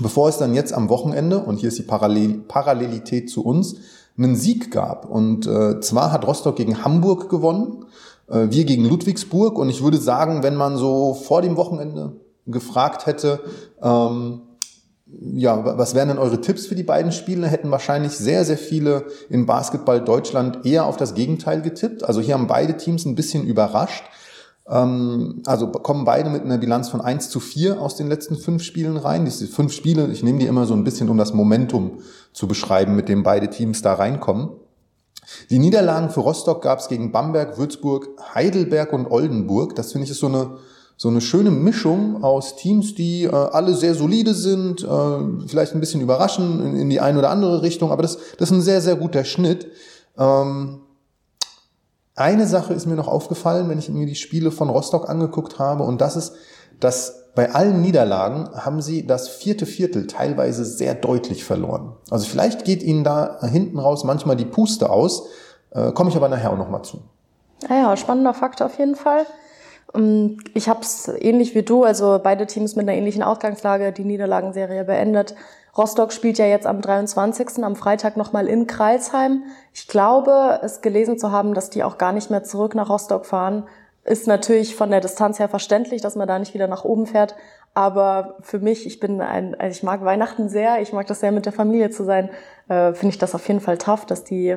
bevor 0.00 0.28
es 0.28 0.38
dann 0.38 0.54
jetzt 0.54 0.72
am 0.72 0.88
Wochenende, 0.88 1.40
und 1.40 1.56
hier 1.58 1.70
ist 1.70 1.78
die 1.78 1.82
Parallel 1.82 2.44
Parallelität 2.46 3.28
zu 3.28 3.44
uns, 3.44 3.74
einen 4.16 4.36
Sieg 4.36 4.70
gab. 4.70 5.04
Und 5.10 5.48
äh, 5.48 5.80
zwar 5.80 6.12
hat 6.12 6.26
Rostock 6.26 6.54
gegen 6.54 6.84
Hamburg 6.84 7.28
gewonnen 7.28 7.86
wir 8.28 8.64
gegen 8.64 8.84
Ludwigsburg. 8.84 9.58
Und 9.58 9.68
ich 9.68 9.82
würde 9.82 9.98
sagen, 9.98 10.42
wenn 10.42 10.56
man 10.56 10.76
so 10.76 11.14
vor 11.14 11.42
dem 11.42 11.56
Wochenende 11.56 12.20
gefragt 12.46 13.06
hätte, 13.06 13.40
ähm, 13.82 14.42
ja, 15.06 15.78
was 15.78 15.94
wären 15.94 16.08
denn 16.08 16.18
eure 16.18 16.40
Tipps 16.40 16.66
für 16.66 16.74
die 16.74 16.82
beiden 16.82 17.12
Spiele? 17.12 17.46
Hätten 17.46 17.70
wahrscheinlich 17.70 18.12
sehr, 18.12 18.44
sehr 18.44 18.58
viele 18.58 19.04
in 19.28 19.46
Basketball 19.46 20.00
Deutschland 20.02 20.66
eher 20.66 20.84
auf 20.84 20.96
das 20.96 21.14
Gegenteil 21.14 21.62
getippt. 21.62 22.04
Also 22.04 22.20
hier 22.20 22.34
haben 22.34 22.48
beide 22.48 22.76
Teams 22.76 23.04
ein 23.04 23.14
bisschen 23.14 23.44
überrascht. 23.44 24.04
Ähm, 24.68 25.42
also 25.46 25.68
kommen 25.68 26.04
beide 26.04 26.28
mit 26.28 26.42
einer 26.42 26.58
Bilanz 26.58 26.88
von 26.88 27.00
1 27.00 27.30
zu 27.30 27.38
4 27.38 27.80
aus 27.80 27.94
den 27.94 28.08
letzten 28.08 28.36
fünf 28.36 28.64
Spielen 28.64 28.96
rein. 28.96 29.24
Diese 29.24 29.46
fünf 29.46 29.72
Spiele, 29.72 30.08
ich 30.08 30.24
nehme 30.24 30.40
die 30.40 30.46
immer 30.46 30.66
so 30.66 30.74
ein 30.74 30.82
bisschen, 30.82 31.08
um 31.08 31.18
das 31.18 31.32
Momentum 31.32 31.98
zu 32.32 32.48
beschreiben, 32.48 32.96
mit 32.96 33.08
dem 33.08 33.22
beide 33.22 33.48
Teams 33.48 33.82
da 33.82 33.94
reinkommen. 33.94 34.50
Die 35.50 35.58
Niederlagen 35.58 36.10
für 36.10 36.20
Rostock 36.20 36.62
gab 36.62 36.78
es 36.78 36.88
gegen 36.88 37.12
Bamberg, 37.12 37.58
Würzburg, 37.58 38.08
Heidelberg 38.34 38.92
und 38.92 39.10
Oldenburg. 39.10 39.74
Das 39.74 39.92
finde 39.92 40.04
ich 40.04 40.10
ist 40.10 40.20
so 40.20 40.26
eine 40.26 40.58
so 40.98 41.08
eine 41.08 41.20
schöne 41.20 41.50
Mischung 41.50 42.24
aus 42.24 42.56
Teams, 42.56 42.94
die 42.94 43.24
äh, 43.24 43.30
alle 43.30 43.74
sehr 43.74 43.94
solide 43.94 44.32
sind, 44.32 44.82
äh, 44.82 45.46
vielleicht 45.46 45.74
ein 45.74 45.80
bisschen 45.80 46.00
überraschen 46.00 46.64
in, 46.64 46.76
in, 46.76 46.90
die 46.90 47.00
eine 47.00 47.18
oder 47.18 47.30
andere 47.30 47.60
Richtung, 47.60 47.92
aber 47.92 48.00
das, 48.00 48.16
das 48.38 48.50
ist 48.50 48.56
ein 48.56 48.62
sehr, 48.62 48.80
sehr 48.80 48.96
guter 48.96 49.24
Schnitt. 49.24 49.70
Ähm, 50.16 50.80
eine 52.14 52.46
Sache 52.46 52.72
ist 52.72 52.86
mir 52.86 52.94
noch 52.94 53.08
aufgefallen, 53.08 53.68
wenn 53.68 53.78
ich 53.78 53.90
mir 53.90 54.06
die 54.06 54.14
Spiele 54.14 54.50
von 54.50 54.70
Rostock 54.70 55.10
angeguckt 55.10 55.58
habe, 55.58 55.82
und 55.82 56.00
das 56.00 56.16
ist, 56.16 56.32
dass 56.80 57.26
bei 57.34 57.54
allen 57.54 57.82
Niederlagen 57.82 58.48
haben 58.54 58.80
sie 58.80 59.06
das 59.06 59.28
vierte 59.28 59.66
Viertel 59.66 60.06
teilweise 60.06 60.64
sehr 60.64 60.94
deutlich 60.94 61.44
verloren. 61.44 61.92
Also 62.10 62.26
vielleicht 62.26 62.64
geht 62.64 62.82
ihnen 62.82 63.04
da 63.04 63.38
hinten 63.42 63.78
raus 63.78 64.04
manchmal 64.04 64.36
die 64.36 64.46
Puste 64.46 64.90
aus, 64.90 65.28
äh, 65.70 65.92
komme 65.92 66.10
ich 66.10 66.16
aber 66.16 66.28
nachher 66.28 66.52
auch 66.52 66.58
nochmal 66.58 66.82
zu. 66.82 67.00
Naja, 67.68 67.90
ah 67.90 67.96
spannender 67.96 68.34
Fakt 68.34 68.62
auf 68.62 68.78
jeden 68.78 68.96
Fall. 68.96 69.26
Ähm, 69.94 70.38
ich 70.54 70.68
habe 70.68 70.80
es 70.80 71.08
ähnlich 71.08 71.54
wie 71.54 71.62
du, 71.62 71.84
also 71.84 72.20
beide 72.22 72.46
Teams 72.46 72.76
mit 72.76 72.88
einer 72.88 72.96
ähnlichen 72.96 73.22
Ausgangslage, 73.22 73.92
die 73.92 74.04
Niederlagenserie 74.04 74.84
beendet. 74.84 75.34
Rostock 75.76 76.12
spielt 76.12 76.38
ja 76.38 76.46
jetzt 76.46 76.66
am 76.66 76.80
23. 76.80 77.62
am 77.62 77.76
Freitag 77.76 78.16
nochmal 78.16 78.46
in 78.46 78.66
Kreilsheim. 78.66 79.44
Ich 79.74 79.88
glaube, 79.88 80.60
es 80.62 80.80
gelesen 80.80 81.18
zu 81.18 81.32
haben, 81.32 81.52
dass 81.52 81.68
die 81.68 81.84
auch 81.84 81.98
gar 81.98 82.12
nicht 82.12 82.30
mehr 82.30 82.44
zurück 82.44 82.74
nach 82.74 82.88
Rostock 82.88 83.26
fahren, 83.26 83.64
ist 84.06 84.26
natürlich 84.26 84.76
von 84.76 84.90
der 84.90 85.00
Distanz 85.00 85.38
her 85.38 85.48
verständlich, 85.48 86.00
dass 86.00 86.16
man 86.16 86.28
da 86.28 86.38
nicht 86.38 86.54
wieder 86.54 86.68
nach 86.68 86.84
oben 86.84 87.06
fährt. 87.06 87.34
Aber 87.74 88.36
für 88.40 88.58
mich, 88.58 88.86
ich 88.86 89.00
bin 89.00 89.20
ein, 89.20 89.54
also 89.54 89.76
ich 89.76 89.82
mag 89.82 90.02
Weihnachten 90.04 90.48
sehr, 90.48 90.80
ich 90.80 90.92
mag 90.92 91.06
das 91.06 91.20
sehr 91.20 91.32
mit 91.32 91.44
der 91.44 91.52
Familie 91.52 91.90
zu 91.90 92.04
sein, 92.04 92.30
äh, 92.68 92.94
finde 92.94 93.12
ich 93.12 93.18
das 93.18 93.34
auf 93.34 93.46
jeden 93.48 93.60
Fall 93.60 93.76
tough, 93.76 94.06
dass 94.06 94.24
die 94.24 94.56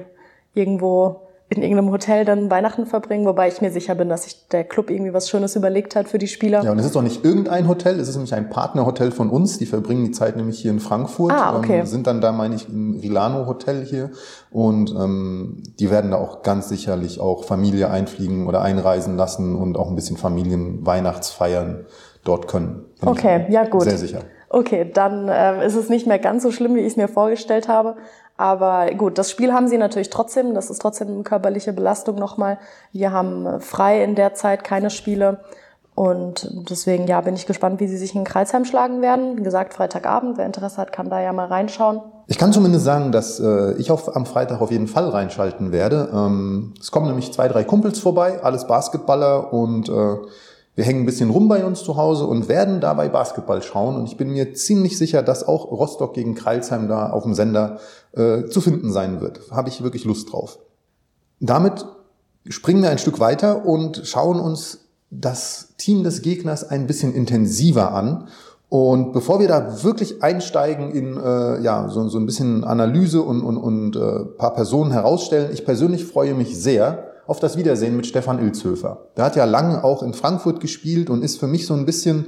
irgendwo 0.54 1.29
in 1.52 1.64
irgendeinem 1.64 1.92
Hotel 1.92 2.26
dann 2.26 2.52
Weihnachten 2.52 2.86
verbringen, 2.86 3.26
wobei 3.26 3.48
ich 3.48 3.60
mir 3.60 3.72
sicher 3.72 3.96
bin, 3.96 4.08
dass 4.08 4.24
sich 4.24 4.48
der 4.50 4.64
Club 4.64 4.92
irgendwie 4.92 5.14
was 5.14 5.30
Schönes 5.30 5.56
überlegt 5.56 5.96
hat 5.96 6.08
für 6.08 6.20
die 6.20 6.28
Spieler. 6.28 6.64
Ja, 6.64 6.72
und 6.72 6.78
es 6.78 6.86
ist 6.86 6.96
auch 6.96 7.02
nicht 7.02 7.26
irgendein 7.26 7.68
Hotel, 7.68 8.00
es 8.00 8.08
ist 8.08 8.16
nämlich 8.16 8.36
ein 8.36 8.52
Partnerhotel 8.52 9.12
von 9.12 9.30
uns, 9.30 9.58
die 9.58 9.66
verbringen 9.66 10.06
die 10.06 10.12
Zeit 10.12 10.38
nämlich 10.38 10.60
hier 10.60 10.70
in 10.70 10.80
Frankfurt, 10.80 11.34
ah, 11.34 11.58
okay. 11.58 11.80
ähm, 11.80 11.86
sind 11.88 12.06
dann 12.06 12.22
da, 12.22 12.32
meine 12.32 12.54
ich, 12.54 12.70
im 12.70 13.00
Rilano 13.00 13.48
Hotel 13.48 13.84
hier 13.84 14.12
und 14.52 14.92
ähm, 14.92 15.64
die 15.80 15.90
werden 15.90 16.12
da 16.12 16.18
auch 16.18 16.44
ganz 16.44 16.70
sicherlich 16.70 17.20
auch 17.20 17.44
Familie 17.46 17.90
einfliegen 17.90 18.46
oder 18.46 18.62
einreisen 18.62 19.18
lassen 19.18 19.56
und 19.56 19.76
auch 19.76 19.90
ein 19.90 19.96
bisschen 19.96 20.18
Familienweihnachtsfeiern 20.18 21.86
dort 22.24 22.48
können. 22.48 22.86
Okay, 23.02 23.48
ja 23.50 23.66
gut. 23.66 23.84
Sehr 23.84 23.98
sicher. 23.98 24.20
Okay, 24.50 24.90
dann 24.92 25.30
äh, 25.30 25.66
ist 25.66 25.76
es 25.76 25.90
nicht 25.90 26.08
mehr 26.08 26.20
ganz 26.20 26.44
so 26.44 26.52
schlimm, 26.52 26.76
wie 26.76 26.80
ich 26.80 26.88
es 26.88 26.98
mir 26.98 27.08
vorgestellt 27.08 27.68
habe. 27.68 27.96
Aber 28.40 28.90
gut, 28.94 29.18
das 29.18 29.30
Spiel 29.30 29.52
haben 29.52 29.68
sie 29.68 29.78
natürlich 29.78 30.10
trotzdem. 30.10 30.54
Das 30.54 30.70
ist 30.70 30.82
trotzdem 30.82 31.10
eine 31.10 31.24
körperliche 31.24 31.74
Belastung 31.74 32.16
nochmal. 32.16 32.58
Wir 32.94 33.12
haben 33.12 33.46
äh, 33.46 33.60
frei 33.60 34.02
in 34.02 34.16
der 34.16 34.34
Zeit 34.34 34.64
keine 34.64 34.90
Spiele. 34.92 35.42
Und 35.94 36.50
deswegen, 36.70 37.06
ja, 37.06 37.20
bin 37.20 37.36
ich 37.36 37.48
gespannt, 37.48 37.82
wie 37.82 37.88
sie 37.90 37.98
sich 37.98 38.16
in 38.16 38.24
Kreisheim 38.24 38.64
schlagen 38.64 39.02
werden. 39.02 39.36
Wie 39.36 39.44
gesagt, 39.44 39.74
Freitagabend. 39.74 40.38
Wer 40.38 40.46
Interesse 40.46 40.78
hat, 40.78 40.94
kann 40.94 41.10
da 41.10 41.20
ja 41.20 41.34
mal 41.34 41.48
reinschauen. 41.48 42.00
Ich 42.28 42.38
kann 42.38 42.54
zumindest 42.54 42.86
sagen, 42.86 43.12
dass 43.12 43.42
äh, 43.42 43.74
ich 43.74 43.92
auf, 43.92 44.16
am 44.16 44.26
Freitag 44.26 44.62
auf 44.62 44.72
jeden 44.72 44.88
Fall 44.88 45.10
reinschalten 45.10 45.74
werde. 45.74 46.08
Ähm, 46.14 46.76
es 46.80 46.92
kommen 46.92 47.08
nämlich 47.08 47.34
zwei, 47.34 47.50
drei 47.50 47.66
Kumpels 47.66 48.00
vorbei, 48.00 48.42
alles 48.42 48.68
Basketballer 48.68 49.52
und 49.52 49.90
äh, 49.90 50.16
wir 50.80 50.86
hängen 50.86 51.02
ein 51.02 51.06
bisschen 51.06 51.30
rum 51.30 51.50
bei 51.50 51.66
uns 51.66 51.84
zu 51.84 51.98
Hause 51.98 52.26
und 52.26 52.48
werden 52.48 52.80
dabei 52.80 53.10
Basketball 53.10 53.62
schauen. 53.62 53.98
Und 53.98 54.06
ich 54.06 54.16
bin 54.16 54.30
mir 54.30 54.54
ziemlich 54.54 54.98
sicher, 54.98 55.22
dass 55.22 55.46
auch 55.46 55.70
Rostock 55.70 56.14
gegen 56.14 56.36
Kreilsheim 56.36 56.88
da 56.88 57.10
auf 57.10 57.24
dem 57.24 57.34
Sender 57.34 57.80
äh, 58.14 58.46
zu 58.46 58.62
finden 58.62 58.94
sein 58.94 59.20
wird. 59.20 59.42
Habe 59.52 59.68
ich 59.68 59.84
wirklich 59.84 60.06
Lust 60.06 60.32
drauf. 60.32 60.58
Damit 61.42 61.86
springen 62.48 62.82
wir 62.82 62.92
ein 62.92 62.98
Stück 62.98 63.20
weiter 63.20 63.66
und 63.66 64.04
schauen 64.06 64.40
uns 64.40 64.86
das 65.12 65.74
Team 65.78 66.06
des 66.06 66.22
Gegners 66.22 66.64
ein 66.64 66.88
bisschen 66.88 67.14
intensiver 67.14 67.92
an. 67.92 68.30
Und 68.70 69.12
bevor 69.12 69.42
wir 69.42 69.50
da 69.50 69.84
wirklich 69.84 70.24
einsteigen 70.24 70.92
in 70.92 71.18
äh, 71.18 71.60
ja, 71.62 71.90
so, 71.90 72.08
so 72.08 72.18
ein 72.18 72.26
bisschen 72.26 72.64
Analyse 72.64 73.22
und, 73.22 73.42
und, 73.42 73.58
und 73.58 73.98
äh, 73.98 74.24
paar 74.38 74.54
Personen 74.54 74.94
herausstellen, 74.94 75.50
ich 75.52 75.66
persönlich 75.66 76.06
freue 76.06 76.36
mich 76.36 76.58
sehr, 76.58 77.09
auf 77.30 77.40
das 77.40 77.58
Wiedersehen 77.58 77.96
mit 77.96 78.08
Stefan 78.08 78.40
Ilzhöfer. 78.40 79.10
Der 79.16 79.26
hat 79.26 79.36
ja 79.36 79.46
lange 79.46 79.84
auch 79.84 80.02
in 80.02 80.16
Frankfurt 80.16 80.60
gespielt 80.60 81.12
und 81.12 81.24
ist 81.24 81.40
für 81.40 81.46
mich 81.46 81.68
so 81.68 81.76
ein 81.76 81.86
bisschen, 81.86 82.26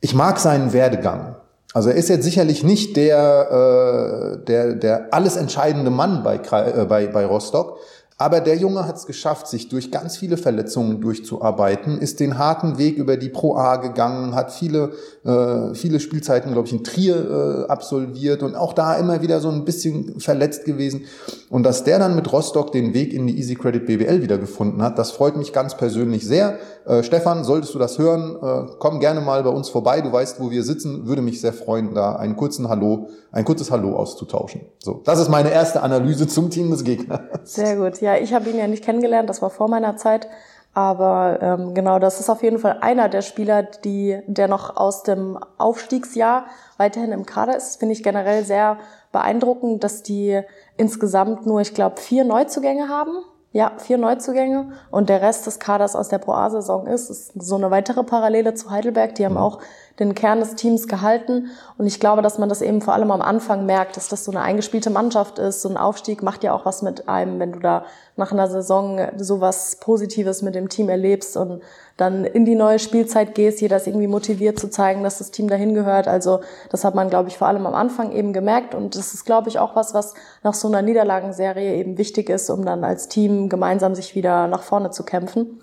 ich 0.00 0.14
mag 0.14 0.38
seinen 0.38 0.72
Werdegang. 0.72 1.36
Also 1.74 1.90
er 1.90 1.96
ist 1.96 2.08
jetzt 2.08 2.24
sicherlich 2.24 2.64
nicht 2.64 2.96
der, 2.96 4.38
äh, 4.40 4.44
der, 4.46 4.74
der 4.76 5.12
alles 5.12 5.36
entscheidende 5.36 5.90
Mann 5.90 6.22
bei, 6.22 6.36
äh, 6.36 6.86
bei, 6.86 7.06
bei 7.06 7.26
Rostock, 7.26 7.80
Aber 8.22 8.40
der 8.40 8.54
Junge 8.54 8.86
hat 8.86 8.94
es 8.94 9.06
geschafft, 9.06 9.48
sich 9.48 9.68
durch 9.68 9.90
ganz 9.90 10.16
viele 10.16 10.36
Verletzungen 10.36 11.00
durchzuarbeiten, 11.00 11.98
ist 11.98 12.20
den 12.20 12.38
harten 12.38 12.78
Weg 12.78 12.96
über 12.96 13.16
die 13.16 13.30
Pro 13.30 13.56
A 13.56 13.78
gegangen, 13.78 14.36
hat 14.36 14.52
viele, 14.52 14.92
äh, 15.24 15.74
viele 15.74 15.98
Spielzeiten, 15.98 16.52
glaube 16.52 16.68
ich, 16.68 16.72
in 16.72 16.84
Trier 16.84 17.16
äh, 17.16 17.68
absolviert 17.68 18.44
und 18.44 18.54
auch 18.54 18.74
da 18.74 18.94
immer 18.94 19.22
wieder 19.22 19.40
so 19.40 19.48
ein 19.48 19.64
bisschen 19.64 20.20
verletzt 20.20 20.64
gewesen. 20.64 21.06
Und 21.50 21.64
dass 21.64 21.82
der 21.82 21.98
dann 21.98 22.14
mit 22.14 22.32
Rostock 22.32 22.70
den 22.70 22.94
Weg 22.94 23.12
in 23.12 23.26
die 23.26 23.36
Easy 23.36 23.56
Credit 23.56 23.86
BBL 23.86 24.22
wieder 24.22 24.38
gefunden 24.38 24.82
hat, 24.82 25.00
das 25.00 25.10
freut 25.10 25.36
mich 25.36 25.52
ganz 25.52 25.76
persönlich 25.76 26.24
sehr. 26.24 26.60
Äh, 26.84 27.02
Stefan, 27.02 27.44
solltest 27.44 27.74
du 27.74 27.78
das 27.78 27.98
hören, 27.98 28.36
äh, 28.42 28.72
komm 28.78 28.98
gerne 28.98 29.20
mal 29.20 29.42
bei 29.42 29.50
uns 29.50 29.68
vorbei. 29.68 30.00
Du 30.00 30.12
weißt, 30.12 30.40
wo 30.40 30.50
wir 30.50 30.64
sitzen. 30.64 31.06
Würde 31.06 31.22
mich 31.22 31.40
sehr 31.40 31.52
freuen, 31.52 31.94
da 31.94 32.16
einen 32.16 32.36
kurzen 32.36 32.68
Hallo, 32.68 33.08
ein 33.30 33.44
kurzes 33.44 33.70
Hallo 33.70 33.96
auszutauschen. 33.96 34.62
So, 34.78 35.00
das 35.04 35.20
ist 35.20 35.28
meine 35.28 35.52
erste 35.52 35.82
Analyse 35.82 36.26
zum 36.26 36.50
Team 36.50 36.70
des 36.70 36.82
Gegners. 36.84 37.20
Sehr 37.44 37.76
gut. 37.76 38.00
Ja, 38.00 38.11
ich 38.20 38.34
habe 38.34 38.50
ihn 38.50 38.58
ja 38.58 38.66
nicht 38.66 38.84
kennengelernt, 38.84 39.28
das 39.28 39.42
war 39.42 39.50
vor 39.50 39.68
meiner 39.68 39.96
Zeit. 39.96 40.28
Aber 40.74 41.38
ähm, 41.42 41.74
genau, 41.74 41.98
das 41.98 42.18
ist 42.18 42.30
auf 42.30 42.42
jeden 42.42 42.58
Fall 42.58 42.78
einer 42.80 43.10
der 43.10 43.20
Spieler, 43.20 43.62
die, 43.62 44.18
der 44.26 44.48
noch 44.48 44.76
aus 44.76 45.02
dem 45.02 45.38
Aufstiegsjahr 45.58 46.46
weiterhin 46.78 47.12
im 47.12 47.26
Kader 47.26 47.56
ist. 47.56 47.78
Finde 47.78 47.92
ich 47.92 48.02
generell 48.02 48.44
sehr 48.44 48.78
beeindruckend, 49.12 49.84
dass 49.84 50.02
die 50.02 50.40
insgesamt 50.78 51.46
nur, 51.46 51.60
ich 51.60 51.74
glaube, 51.74 52.00
vier 52.00 52.24
Neuzugänge 52.24 52.88
haben. 52.88 53.12
Ja, 53.54 53.72
vier 53.76 53.98
Neuzugänge 53.98 54.72
und 54.90 55.10
der 55.10 55.20
Rest 55.20 55.46
des 55.46 55.58
Kaders 55.58 55.94
aus 55.94 56.08
der 56.08 56.16
Pro 56.16 56.32
A-Saison 56.32 56.86
ist, 56.86 57.10
ist 57.10 57.32
so 57.34 57.56
eine 57.56 57.70
weitere 57.70 58.02
Parallele 58.02 58.54
zu 58.54 58.70
Heidelberg. 58.70 59.14
Die 59.16 59.26
haben 59.26 59.32
mhm. 59.32 59.40
auch 59.40 59.58
den 59.98 60.14
Kern 60.14 60.40
des 60.40 60.54
Teams 60.54 60.88
gehalten. 60.88 61.50
Und 61.78 61.86
ich 61.86 62.00
glaube, 62.00 62.22
dass 62.22 62.38
man 62.38 62.48
das 62.48 62.62
eben 62.62 62.80
vor 62.80 62.94
allem 62.94 63.10
am 63.10 63.22
Anfang 63.22 63.66
merkt, 63.66 63.96
dass 63.96 64.08
das 64.08 64.24
so 64.24 64.30
eine 64.30 64.40
eingespielte 64.40 64.90
Mannschaft 64.90 65.38
ist. 65.38 65.62
So 65.62 65.68
ein 65.68 65.76
Aufstieg 65.76 66.22
macht 66.22 66.44
ja 66.44 66.52
auch 66.52 66.64
was 66.64 66.82
mit 66.82 67.08
einem, 67.08 67.38
wenn 67.38 67.52
du 67.52 67.60
da 67.60 67.84
nach 68.16 68.32
einer 68.32 68.48
Saison 68.48 69.00
sowas 69.16 69.78
Positives 69.80 70.42
mit 70.42 70.54
dem 70.54 70.68
Team 70.68 70.88
erlebst 70.88 71.36
und 71.36 71.62
dann 71.96 72.24
in 72.24 72.44
die 72.44 72.54
neue 72.54 72.78
Spielzeit 72.78 73.34
gehst, 73.34 73.60
jeder 73.60 73.76
ist 73.76 73.86
irgendwie 73.86 74.06
motiviert 74.06 74.58
zu 74.58 74.68
zeigen, 74.68 75.02
dass 75.02 75.18
das 75.18 75.30
Team 75.30 75.48
dahin 75.48 75.74
gehört. 75.74 76.08
Also 76.08 76.40
das 76.70 76.84
hat 76.84 76.94
man, 76.94 77.10
glaube 77.10 77.28
ich, 77.28 77.38
vor 77.38 77.48
allem 77.48 77.66
am 77.66 77.74
Anfang 77.74 78.12
eben 78.12 78.32
gemerkt. 78.32 78.74
Und 78.74 78.96
das 78.96 79.14
ist, 79.14 79.24
glaube 79.24 79.48
ich, 79.48 79.58
auch 79.58 79.76
was, 79.76 79.94
was 79.94 80.14
nach 80.42 80.54
so 80.54 80.68
einer 80.68 80.82
Niederlagenserie 80.82 81.76
eben 81.76 81.98
wichtig 81.98 82.28
ist, 82.28 82.50
um 82.50 82.64
dann 82.64 82.84
als 82.84 83.08
Team 83.08 83.48
gemeinsam 83.48 83.94
sich 83.94 84.14
wieder 84.14 84.46
nach 84.46 84.62
vorne 84.62 84.90
zu 84.90 85.04
kämpfen. 85.04 85.60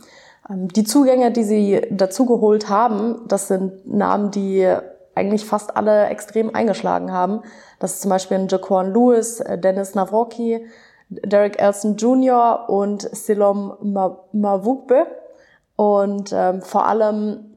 Ähm, 0.49 0.67
die 0.69 0.83
Zugänge, 0.83 1.31
die 1.31 1.43
sie 1.43 1.81
dazugeholt 1.91 2.69
haben, 2.69 3.21
das 3.27 3.47
sind 3.47 3.87
Namen, 3.87 4.31
die 4.31 4.67
eigentlich 5.15 5.45
fast 5.45 5.75
alle 5.75 6.07
extrem 6.07 6.55
eingeschlagen 6.55 7.11
haben. 7.11 7.41
Das 7.79 7.95
ist 7.95 8.01
zum 8.01 8.09
Beispiel 8.09 8.37
ein 8.37 8.47
Jaquan 8.47 8.93
Lewis, 8.93 9.39
äh, 9.39 9.57
Dennis 9.57 9.95
Navroki, 9.95 10.65
Derek 11.09 11.59
Elson 11.59 11.95
Jr. 11.97 12.69
und 12.69 13.01
Silom 13.01 13.73
Mavukbe. 14.31 15.07
Und 15.75 16.31
ähm, 16.33 16.61
vor 16.61 16.87
allem 16.87 17.48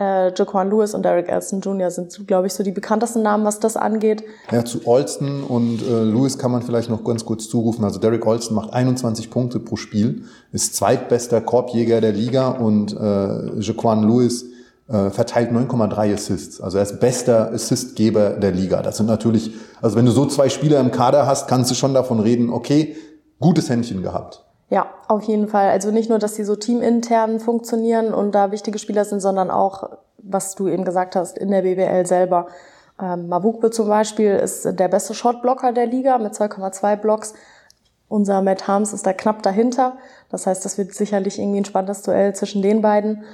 äh, 0.00 0.32
Jaquan 0.34 0.70
Lewis 0.70 0.94
und 0.94 1.04
Derek 1.04 1.28
Elson 1.28 1.60
Jr. 1.60 1.90
sind, 1.90 2.26
glaube 2.26 2.46
ich, 2.46 2.54
so 2.54 2.62
die 2.62 2.72
bekanntesten 2.72 3.22
Namen, 3.22 3.44
was 3.44 3.60
das 3.60 3.76
angeht. 3.76 4.24
Ja, 4.50 4.64
zu 4.64 4.86
Olston 4.86 5.44
und 5.44 5.82
äh, 5.82 6.04
Lewis 6.04 6.38
kann 6.38 6.50
man 6.50 6.62
vielleicht 6.62 6.88
noch 6.88 7.04
ganz 7.04 7.24
kurz 7.24 7.48
zurufen. 7.48 7.84
Also 7.84 8.00
Derek 8.00 8.26
Olston 8.26 8.56
macht 8.56 8.72
21 8.72 9.30
Punkte 9.30 9.60
pro 9.60 9.76
Spiel, 9.76 10.22
ist 10.52 10.74
zweitbester 10.74 11.42
Korbjäger 11.42 12.00
der 12.00 12.12
Liga 12.12 12.48
und 12.48 12.92
äh, 12.92 13.60
Jaquan 13.60 14.02
Lewis 14.02 14.46
äh, 14.88 15.10
verteilt 15.10 15.52
9,3 15.52 16.14
Assists. 16.14 16.60
Also 16.60 16.78
er 16.78 16.84
ist 16.84 16.98
bester 16.98 17.52
Assistgeber 17.52 18.30
der 18.30 18.52
Liga. 18.52 18.82
Das 18.82 18.96
sind 18.96 19.06
natürlich, 19.06 19.52
also 19.82 19.96
wenn 19.96 20.06
du 20.06 20.12
so 20.12 20.24
zwei 20.26 20.48
Spieler 20.48 20.80
im 20.80 20.90
Kader 20.90 21.26
hast, 21.26 21.46
kannst 21.46 21.70
du 21.70 21.74
schon 21.74 21.92
davon 21.92 22.20
reden, 22.20 22.50
okay, 22.50 22.96
gutes 23.38 23.68
Händchen 23.68 24.02
gehabt. 24.02 24.44
Ja, 24.70 24.86
auf 25.08 25.24
jeden 25.24 25.48
Fall. 25.48 25.68
Also 25.68 25.90
nicht 25.90 26.08
nur, 26.08 26.20
dass 26.20 26.36
sie 26.36 26.44
so 26.44 26.54
teamintern 26.54 27.40
funktionieren 27.40 28.14
und 28.14 28.32
da 28.32 28.52
wichtige 28.52 28.78
Spieler 28.78 29.04
sind, 29.04 29.20
sondern 29.20 29.50
auch, 29.50 29.98
was 30.18 30.54
du 30.54 30.68
eben 30.68 30.84
gesagt 30.84 31.16
hast, 31.16 31.36
in 31.36 31.50
der 31.50 31.62
BBL 31.62 32.06
selber. 32.06 32.46
Ähm, 33.02 33.28
Mavukbe 33.28 33.72
zum 33.72 33.88
Beispiel 33.88 34.36
ist 34.36 34.64
der 34.64 34.88
beste 34.88 35.12
Shotblocker 35.12 35.72
der 35.72 35.86
Liga 35.86 36.18
mit 36.18 36.34
2,2 36.34 36.96
Blocks. 36.96 37.34
Unser 38.08 38.42
Matt 38.42 38.68
Harms 38.68 38.92
ist 38.92 39.04
da 39.06 39.12
knapp 39.12 39.42
dahinter. 39.42 39.96
Das 40.30 40.46
heißt, 40.46 40.64
das 40.64 40.78
wird 40.78 40.94
sicherlich 40.94 41.40
irgendwie 41.40 41.60
ein 41.60 41.64
spannendes 41.64 42.02
Duell 42.02 42.34
zwischen 42.36 42.62
den 42.62 42.80
beiden. 42.80 43.24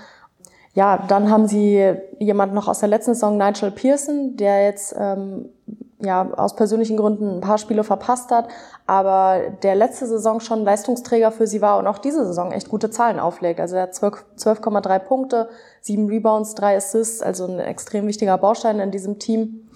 Ja, 0.73 1.05
dann 1.09 1.31
haben 1.31 1.49
sie 1.49 1.95
jemand 2.19 2.55
noch 2.55 2.67
aus 2.67 2.81
der 2.81 2.89
letzten 2.89 3.13
Saison, 3.13 3.37
Nigel 3.37 3.71
Pearson, 3.71 4.37
der 4.37 4.65
jetzt 4.65 4.95
ähm, 4.99 5.51
ja, 5.99 6.31
aus 6.37 6.57
persönlichen 6.57 6.97
Gründen 6.97 7.37
ein 7.37 7.41
paar 7.41 7.59
Spiele 7.59 7.83
verpasst 7.83 8.31
hat, 8.31 8.49
aber 8.87 9.41
der 9.63 9.75
letzte 9.75 10.07
Saison 10.07 10.41
schon 10.41 10.65
Leistungsträger 10.65 11.33
für 11.33 11.47
sie 11.47 11.63
war 11.63 11.79
und 11.79 11.87
auch 11.87 11.99
diese 11.99 12.27
Saison 12.27 12.53
echt 12.53 12.69
gute 12.69 12.91
Zahlen 12.91 13.19
auflegt. 13.19 13.61
Also 13.61 13.77
er 13.77 13.83
hat 13.83 13.95
12,3 13.95 14.25
12 14.37 15.09
Punkte, 15.09 15.49
7 15.81 16.07
Rebounds, 16.07 16.55
3 16.55 16.77
Assists, 16.77 17.23
also 17.23 17.47
ein 17.47 17.59
extrem 17.59 18.07
wichtiger 18.07 18.37
Baustein 18.37 18.79
in 18.79 18.91
diesem 18.91 19.19
Team. 19.19 19.69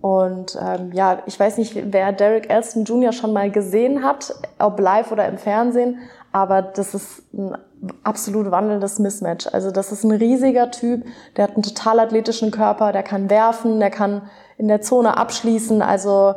Und 0.00 0.58
ähm, 0.60 0.92
ja, 0.92 1.22
ich 1.26 1.40
weiß 1.40 1.56
nicht, 1.56 1.92
wer 1.92 2.12
Derek 2.12 2.50
Elston 2.50 2.84
Jr. 2.84 3.12
schon 3.12 3.32
mal 3.32 3.50
gesehen 3.50 4.04
hat, 4.04 4.34
ob 4.58 4.78
live 4.78 5.10
oder 5.10 5.26
im 5.26 5.38
Fernsehen, 5.38 5.98
aber 6.30 6.62
das 6.62 6.94
ist 6.94 7.22
ein 7.32 7.56
absolut 8.02 8.50
wandelndes 8.50 8.98
Mismatch. 8.98 9.46
Also 9.52 9.70
das 9.70 9.92
ist 9.92 10.04
ein 10.04 10.12
riesiger 10.12 10.70
Typ, 10.70 11.04
der 11.36 11.44
hat 11.44 11.54
einen 11.54 11.62
total 11.62 12.00
athletischen 12.00 12.50
Körper, 12.50 12.92
der 12.92 13.02
kann 13.02 13.30
werfen, 13.30 13.80
der 13.80 13.90
kann 13.90 14.28
in 14.58 14.68
der 14.68 14.80
Zone 14.80 15.16
abschließen. 15.16 15.82
Also 15.82 16.34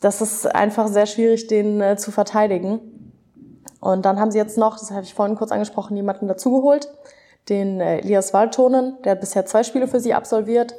das 0.00 0.20
ist 0.20 0.46
einfach 0.46 0.88
sehr 0.88 1.06
schwierig, 1.06 1.46
den 1.46 1.80
äh, 1.80 1.96
zu 1.96 2.10
verteidigen. 2.10 2.80
Und 3.80 4.04
dann 4.04 4.18
haben 4.18 4.30
sie 4.30 4.38
jetzt 4.38 4.58
noch, 4.58 4.78
das 4.78 4.90
habe 4.90 5.02
ich 5.02 5.14
vorhin 5.14 5.36
kurz 5.36 5.52
angesprochen, 5.52 5.96
jemanden 5.96 6.28
dazugeholt, 6.28 6.88
den 7.48 7.80
äh, 7.80 7.98
Elias 7.98 8.32
Waldtonen, 8.32 8.96
der 9.04 9.12
hat 9.12 9.20
bisher 9.20 9.46
zwei 9.46 9.62
Spiele 9.62 9.88
für 9.88 10.00
sie 10.00 10.14
absolviert 10.14 10.74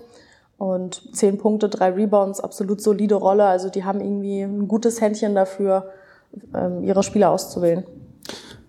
und 0.58 1.16
zehn 1.16 1.38
Punkte, 1.38 1.70
drei 1.70 1.92
Rebounds, 1.92 2.42
absolut 2.42 2.82
solide 2.82 3.16
Rolle. 3.16 3.46
Also 3.46 3.70
die 3.70 3.86
haben 3.86 4.02
irgendwie 4.02 4.42
ein 4.42 4.68
gutes 4.68 5.02
Händchen 5.02 5.34
dafür, 5.34 5.90
ähm, 6.54 6.84
ihre 6.84 7.04
Spieler 7.04 7.32
auszuwählen. 7.32 7.86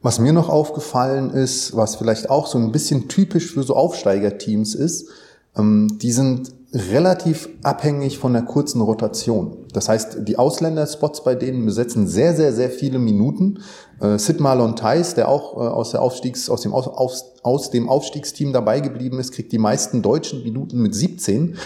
Was 0.02 0.18
mir 0.18 0.32
noch 0.32 0.48
aufgefallen 0.48 1.30
ist, 1.30 1.76
was 1.76 1.96
vielleicht 1.96 2.30
auch 2.30 2.46
so 2.46 2.56
ein 2.56 2.72
bisschen 2.72 3.08
typisch 3.08 3.52
für 3.52 3.64
so 3.64 3.74
Aufsteigerteams 3.74 4.74
ist, 4.74 5.10
ähm, 5.56 5.98
die 6.00 6.12
sind 6.12 6.52
relativ 6.72 7.48
abhängig 7.62 8.18
von 8.18 8.32
der 8.32 8.42
kurzen 8.42 8.80
Rotation. 8.80 9.66
Das 9.72 9.88
heißt, 9.88 10.28
die 10.28 10.38
Ausländerspots 10.38 11.24
bei 11.24 11.34
denen 11.34 11.66
besetzen 11.66 12.06
sehr, 12.06 12.34
sehr, 12.34 12.52
sehr 12.52 12.70
viele 12.70 12.98
Minuten. 12.98 13.58
Äh, 14.00 14.18
Sid 14.18 14.38
Marlon 14.38 14.76
Theis, 14.76 15.14
der 15.14 15.28
auch 15.28 15.56
äh, 15.56 15.68
aus, 15.68 15.90
der 15.90 16.00
Aufstiegs, 16.00 16.48
aus, 16.48 16.62
dem, 16.62 16.72
aus, 16.72 17.24
aus 17.42 17.70
dem 17.70 17.88
Aufstiegsteam 17.88 18.52
dabei 18.52 18.80
geblieben 18.80 19.18
ist, 19.18 19.32
kriegt 19.32 19.50
die 19.50 19.58
meisten 19.58 20.00
deutschen 20.00 20.44
Minuten 20.44 20.80
mit 20.80 20.94
17. 20.94 21.56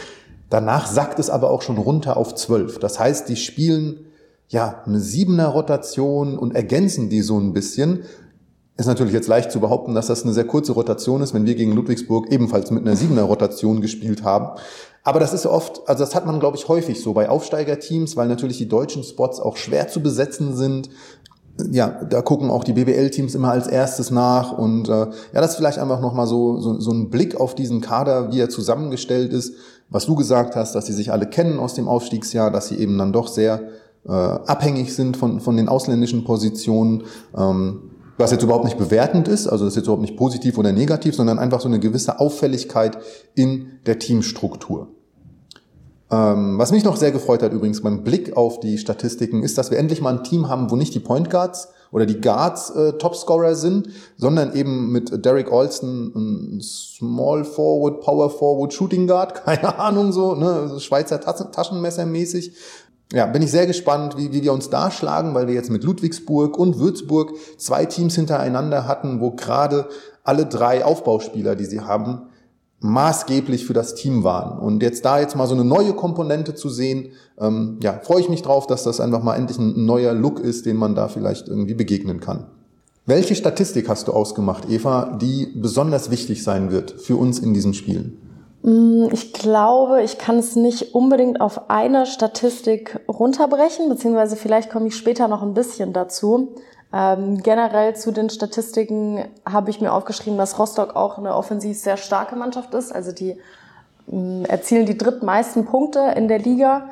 Danach 0.49 0.87
sackt 0.87 1.19
es 1.19 1.29
aber 1.29 1.51
auch 1.51 1.63
schon 1.63 1.77
runter 1.77 2.17
auf 2.17 2.35
12. 2.35 2.79
Das 2.79 2.99
heißt, 2.99 3.29
die 3.29 3.37
spielen 3.37 4.07
ja 4.49 4.83
eine 4.87 5.01
siebener 5.01 5.49
Rotation 5.49 6.39
und 6.39 6.55
ergänzen 6.55 7.11
die 7.11 7.21
so 7.21 7.39
ein 7.39 7.53
bisschen. 7.53 8.05
Ist 8.77 8.87
natürlich 8.87 9.13
jetzt 9.13 9.29
leicht 9.29 9.53
zu 9.53 9.61
behaupten, 9.61 9.95
dass 9.95 10.09
das 10.09 10.25
eine 10.25 10.33
sehr 10.33 10.47
kurze 10.47 10.73
Rotation 10.73 11.23
ist, 11.23 11.33
wenn 11.33 11.47
wir 11.47 11.55
gegen 11.55 11.73
Ludwigsburg 11.73 12.33
ebenfalls 12.33 12.73
mit 12.73 12.85
einer 12.85 12.97
siebener 12.97 13.23
Rotation 13.23 13.81
gespielt 13.81 14.25
haben. 14.25 14.59
Aber 15.05 15.21
das 15.21 15.33
ist 15.33 15.47
oft, 15.47 15.83
also 15.87 16.03
das 16.03 16.15
hat 16.15 16.27
man, 16.27 16.41
glaube 16.41 16.57
ich, 16.57 16.67
häufig 16.67 17.01
so 17.01 17.13
bei 17.13 17.29
Aufsteigerteams, 17.29 18.17
weil 18.17 18.27
natürlich 18.27 18.59
die 18.59 18.69
deutschen 18.69 19.05
Spots 19.05 19.39
auch 19.39 19.57
schwer 19.57 19.87
zu 19.87 20.01
besetzen 20.01 20.57
sind. 20.57 20.89
Ja, 21.71 22.03
da 22.05 22.21
gucken 22.21 22.51
auch 22.51 22.65
die 22.65 22.73
BBL-Teams 22.73 23.37
immer 23.37 23.53
als 23.53 23.69
erstes 23.69 24.11
nach 24.11 24.59
und 24.59 24.89
äh, 24.89 24.93
ja, 24.93 25.09
das 25.35 25.51
ist 25.51 25.57
vielleicht 25.57 25.79
einfach 25.79 26.01
nochmal 26.01 26.27
so, 26.27 26.59
so, 26.59 26.81
so 26.81 26.91
ein 26.91 27.11
Blick 27.11 27.39
auf 27.41 27.55
diesen 27.55 27.81
Kader, 27.81 28.33
wie 28.33 28.41
er 28.41 28.49
zusammengestellt 28.49 29.33
ist. 29.33 29.55
Was 29.89 30.07
du 30.07 30.17
gesagt 30.17 30.57
hast, 30.57 30.75
dass 30.75 30.87
sie 30.87 30.95
sich 30.95 31.13
alle 31.13 31.27
kennen 31.27 31.61
aus 31.61 31.75
dem 31.75 31.87
Aufstiegsjahr, 31.87 32.51
dass 32.51 32.69
sie 32.69 32.79
eben 32.79 32.99
dann 32.99 33.13
doch 33.13 33.29
sehr 33.29 33.69
äh, 34.09 34.11
abhängig 34.11 34.97
sind 34.97 35.17
von, 35.17 35.39
von 35.39 35.57
den 35.57 35.69
ausländischen 35.69 36.25
Positionen. 36.25 37.05
Ähm, 37.37 37.91
was 38.17 38.31
jetzt 38.31 38.43
überhaupt 38.43 38.65
nicht 38.65 38.79
bewertend 38.79 39.29
ist, 39.29 39.47
also 39.47 39.65
das 39.65 39.73
ist 39.73 39.77
jetzt 39.77 39.87
überhaupt 39.87 40.03
nicht 40.03 40.17
positiv 40.17 40.59
oder 40.59 40.73
negativ, 40.73 41.15
sondern 41.15 41.39
einfach 41.39 41.61
so 41.61 41.69
eine 41.69 41.81
gewisse 41.81 42.21
Auffälligkeit 42.21 42.99
in 43.35 43.81
der 43.87 43.99
Teamstruktur. 43.99 44.89
Ähm, 46.11 46.59
was 46.59 46.71
mich 46.71 46.85
noch 46.85 46.97
sehr 46.97 47.13
gefreut 47.13 47.43
hat 47.43 47.53
übrigens 47.53 47.83
beim 47.83 48.05
Blick 48.05 48.37
auf 48.37 48.61
die 48.61 48.79
Statistiken, 48.79 49.43
ist, 49.43 49.59
dass 49.59 49.71
wir 49.71 49.79
endlich 49.79 50.01
mal 50.01 50.15
ein 50.15 50.25
Team 50.25 50.49
haben, 50.49 50.71
wo 50.71 50.77
nicht 50.77 50.95
die 50.95 51.01
Point 51.01 51.31
Guards 51.31 51.69
oder 51.91 52.07
die 52.07 52.21
Guards 52.21 52.71
äh, 52.71 52.93
Topscorer 52.95 53.55
sind, 53.55 53.89
sondern 54.17 54.55
eben 54.55 54.93
mit 54.93 55.25
Derek 55.25 55.51
Olsen 55.51 56.13
ein 56.15 56.61
Small 56.61 57.45
Forward, 57.45 58.01
Power 58.01 58.31
Forward, 58.31 58.73
Shooting 58.73 59.07
Guard, 59.07 59.35
keine 59.45 59.79
Ahnung 59.79 60.13
so, 60.13 60.35
ne, 60.35 60.79
Schweizer 60.79 61.21
Taschenmesser 61.21 62.05
mäßig 62.05 62.53
ja, 63.13 63.27
bin 63.27 63.43
ich 63.43 63.51
sehr 63.51 63.67
gespannt, 63.67 64.17
wie, 64.17 64.33
wie 64.33 64.43
wir 64.43 64.53
uns 64.53 64.71
da 64.71 64.91
schlagen, 64.91 65.35
weil 65.35 65.47
wir 65.47 65.55
jetzt 65.55 65.71
mit 65.71 65.85
Ludwigsburg 65.85 66.59
und 66.59 66.79
Würzburg 66.79 67.33
zwei 67.59 67.85
Teams 67.85 68.15
hintereinander 68.15 68.87
hatten, 68.87 69.21
wo 69.21 69.33
gerade 69.33 69.89
alle 70.25 70.47
drei 70.47 70.85
Aufbauspieler, 70.85 71.55
die 71.55 71.67
sie 71.67 71.81
haben, 71.81 72.23
maßgeblich 72.81 73.65
für 73.65 73.73
das 73.73 73.95
Team 73.95 74.25
waren. 74.25 74.59
Und 74.59 74.83
jetzt 74.83 75.05
da 75.05 75.19
jetzt 75.19 75.37
mal 75.37 75.47
so 75.47 75.55
eine 75.55 75.65
neue 75.65 75.95
Komponente 75.95 76.55
zu 76.55 76.69
sehen, 76.69 77.13
ähm, 77.39 77.79
ja, 77.83 78.01
freue 78.03 78.21
ich 78.21 78.29
mich 78.29 78.43
drauf, 78.43 78.67
dass 78.67 78.85
das 78.85 79.01
einfach 79.01 79.23
mal 79.23 79.37
endlich 79.37 79.59
ein 79.59 79.87
neuer 79.87 80.13
Look 80.13 80.41
ist, 80.41 80.67
den 80.67 80.77
man 80.77 80.95
da 80.95 81.09
vielleicht 81.09 81.49
irgendwie 81.49 81.75
begegnen 81.75 82.21
kann. 82.21 82.47
Welche 83.07 83.35
Statistik 83.35 83.89
hast 83.89 84.09
du 84.09 84.13
ausgemacht, 84.13 84.69
Eva, 84.69 85.17
die 85.21 85.53
besonders 85.55 86.11
wichtig 86.11 86.43
sein 86.43 86.71
wird 86.71 86.91
für 86.91 87.17
uns 87.17 87.39
in 87.39 87.55
diesem 87.55 87.75
Spiel? 87.75 88.15
Mm, 88.65 89.09
ich 89.13 89.35
glaube, 89.35 90.03
ich 90.03 90.17
kann 90.17 90.39
es 90.39 90.57
nicht 90.57 90.95
unbedingt 90.95 91.39
auf 91.41 91.69
eine 91.69 92.07
Statistik 92.07 92.99
runterbrechen, 93.07 93.91
beziehungsweise 93.91 94.37
vielleicht 94.37 94.71
komme 94.71 94.89
ich 94.89 94.97
später 94.97 95.29
noch 95.29 95.43
ein 95.43 95.53
bisschen 95.53 95.93
dazu. 95.93 96.55
Ähm, 96.91 97.43
generell 97.43 97.95
zu 97.95 98.11
den 98.11 98.31
Statistiken 98.31 99.27
habe 99.45 99.69
ich 99.69 99.83
mir 99.83 99.93
aufgeschrieben, 99.93 100.39
dass 100.39 100.59
Rostock 100.59 100.97
auch 100.97 101.19
eine 101.19 101.37
offensiv 101.37 101.79
sehr 101.79 101.99
starke 101.99 102.37
Mannschaft 102.37 102.73
ist. 102.73 102.95
Also 102.95 103.13
die 103.13 103.37
mh, 104.07 104.49
erzielen 104.49 104.87
die 104.87 104.97
drittmeisten 104.97 105.67
Punkte 105.67 106.15
in 106.17 106.29
der 106.29 106.39
Liga. 106.39 106.89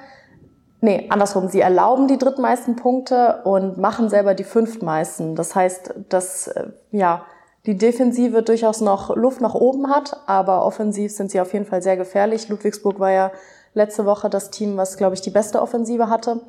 Nee, 0.83 1.07
andersrum, 1.09 1.49
sie 1.49 1.61
erlauben 1.61 2.07
die 2.07 2.19
drittmeisten 2.19 2.77
Punkte 2.77 3.41
und 3.45 3.79
machen 3.79 4.11
selber 4.11 4.35
die 4.35 4.45
fünftmeisten. 4.45 5.37
Das 5.37 5.55
heißt, 5.55 5.95
dass 6.11 6.49
äh, 6.49 6.67
ja, 6.91 7.25
die 7.67 7.77
Defensive 7.77 8.43
durchaus 8.43 8.81
noch 8.81 9.15
Luft 9.15 9.41
nach 9.41 9.55
oben 9.55 9.89
hat, 9.89 10.21
aber 10.27 10.65
offensiv 10.65 11.13
sind 11.13 11.31
sie 11.31 11.41
auf 11.41 11.53
jeden 11.53 11.65
Fall 11.65 11.83
sehr 11.83 11.97
gefährlich. 11.97 12.49
Ludwigsburg 12.49 12.99
war 12.99 13.13
ja 13.13 13.31
letzte 13.75 14.05
Woche 14.05 14.29
das 14.29 14.51
Team, 14.51 14.77
was, 14.77 14.97
glaube 14.97 15.15
ich, 15.15 15.21
die 15.21 15.31
beste 15.31 15.63
Offensive 15.63 16.09
hatte. 16.09 16.41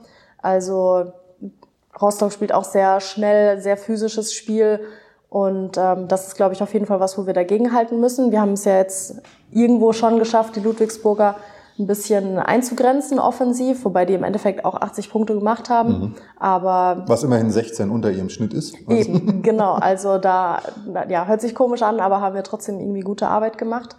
Also 0.42 1.14
Rostock 2.02 2.32
spielt 2.34 2.54
auch 2.54 2.64
sehr 2.64 3.00
schnell, 3.00 3.62
sehr 3.62 3.78
physisches 3.78 4.34
Spiel. 4.34 4.80
Und 5.30 5.78
ähm, 5.78 6.08
das 6.08 6.28
ist, 6.28 6.36
glaube 6.36 6.54
ich, 6.54 6.62
auf 6.62 6.74
jeden 6.74 6.86
Fall 6.86 7.00
was, 7.00 7.18
wo 7.18 7.26
wir 7.26 7.34
dagegen 7.34 7.74
halten 7.74 8.00
müssen. 8.00 8.32
Wir 8.32 8.42
haben 8.42 8.54
es 8.54 8.66
ja 8.66 8.78
jetzt 8.78 9.22
irgendwo 9.52 9.94
schon 9.94 10.20
geschafft, 10.20 10.56
die 10.56 10.60
Ludwigsburger 10.60 11.36
ein 11.80 11.88
bisschen 11.88 12.38
einzugrenzen 12.38 13.20
offensiv, 13.20 13.84
wobei 13.84 14.06
die 14.06 14.14
im 14.14 14.24
Endeffekt 14.24 14.64
auch 14.64 14.76
80 14.76 15.10
Punkte 15.10 15.34
gemacht 15.34 15.70
haben. 15.70 15.90
Mhm. 15.90 16.16
Aber 16.38 17.04
was 17.08 17.24
immerhin 17.24 17.50
16 17.50 17.90
unter 17.90 18.12
ihrem 18.12 18.30
Schnitt 18.30 18.54
ist. 18.54 18.76
Eben, 18.90 19.42
genau. 19.42 19.74
Also 19.74 20.18
da 20.18 20.60
ja 21.10 21.26
hört 21.26 21.42
sich 21.42 21.56
komisch 21.56 21.82
an, 21.82 22.00
aber 22.00 22.22
haben 22.22 22.36
wir 22.36 22.44
trotzdem 22.44 22.80
irgendwie 22.80 23.02
gute 23.02 23.28
Arbeit 23.28 23.58
gemacht. 23.58 23.96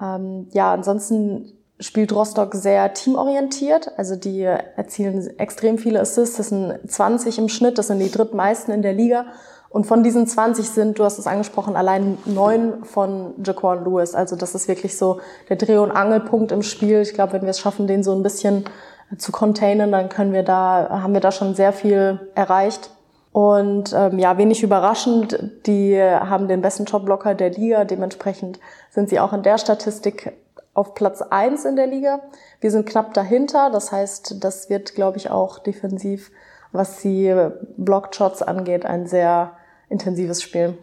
Ähm, 0.00 0.46
ja, 0.52 0.72
ansonsten 0.72 1.52
spielt 1.80 2.12
Rostock 2.12 2.54
sehr 2.54 2.92
teamorientiert. 2.92 3.92
Also 3.96 4.16
die 4.16 4.42
erzielen 4.42 5.26
extrem 5.38 5.78
viele 5.78 6.00
Assists. 6.00 6.36
Das 6.36 6.48
sind 6.48 6.78
20 6.86 7.38
im 7.38 7.48
Schnitt. 7.48 7.78
Das 7.78 7.88
sind 7.88 7.98
die 8.00 8.10
drittmeisten 8.10 8.72
in 8.74 8.82
der 8.82 8.92
Liga. 8.92 9.26
Und 9.70 9.86
von 9.86 10.02
diesen 10.02 10.26
20 10.26 10.68
sind, 10.68 10.98
du 10.98 11.04
hast 11.04 11.18
es 11.18 11.26
angesprochen, 11.26 11.76
allein 11.76 12.16
neun 12.24 12.84
von 12.84 13.34
Jaquan 13.44 13.84
Lewis. 13.84 14.14
Also 14.14 14.34
das 14.34 14.54
ist 14.54 14.66
wirklich 14.66 14.96
so 14.96 15.20
der 15.48 15.56
Dreh- 15.56 15.78
und 15.78 15.90
Angelpunkt 15.90 16.52
im 16.52 16.62
Spiel. 16.62 17.02
Ich 17.02 17.12
glaube, 17.12 17.34
wenn 17.34 17.42
wir 17.42 17.50
es 17.50 17.60
schaffen, 17.60 17.86
den 17.86 18.02
so 18.02 18.14
ein 18.14 18.22
bisschen 18.22 18.64
zu 19.16 19.30
containen, 19.30 19.92
dann 19.92 20.08
können 20.08 20.32
wir 20.32 20.42
da, 20.42 21.00
haben 21.02 21.12
wir 21.12 21.20
da 21.20 21.32
schon 21.32 21.54
sehr 21.54 21.72
viel 21.72 22.30
erreicht. 22.34 22.90
Und 23.32 23.92
ähm, 23.94 24.18
ja, 24.18 24.38
wenig 24.38 24.62
überraschend, 24.62 25.38
die 25.66 26.00
haben 26.02 26.48
den 26.48 26.62
besten 26.62 26.86
Jobblocker 26.86 27.34
der 27.34 27.50
Liga. 27.50 27.84
Dementsprechend 27.84 28.58
sind 28.90 29.10
sie 29.10 29.20
auch 29.20 29.34
in 29.34 29.42
der 29.42 29.58
Statistik 29.58 30.32
auf 30.72 30.94
Platz 30.94 31.20
eins 31.22 31.64
in 31.64 31.76
der 31.76 31.86
Liga. 31.86 32.20
Wir 32.60 32.70
sind 32.70 32.88
knapp 32.88 33.12
dahinter. 33.12 33.70
Das 33.70 33.92
heißt, 33.92 34.42
das 34.42 34.70
wird, 34.70 34.94
glaube 34.94 35.18
ich, 35.18 35.30
auch 35.30 35.58
defensiv, 35.58 36.30
was 36.72 37.00
die 37.00 37.34
Blockshots 37.76 38.42
angeht, 38.42 38.86
ein 38.86 39.06
sehr 39.06 39.52
intensives 39.88 40.42
Spiel. 40.42 40.78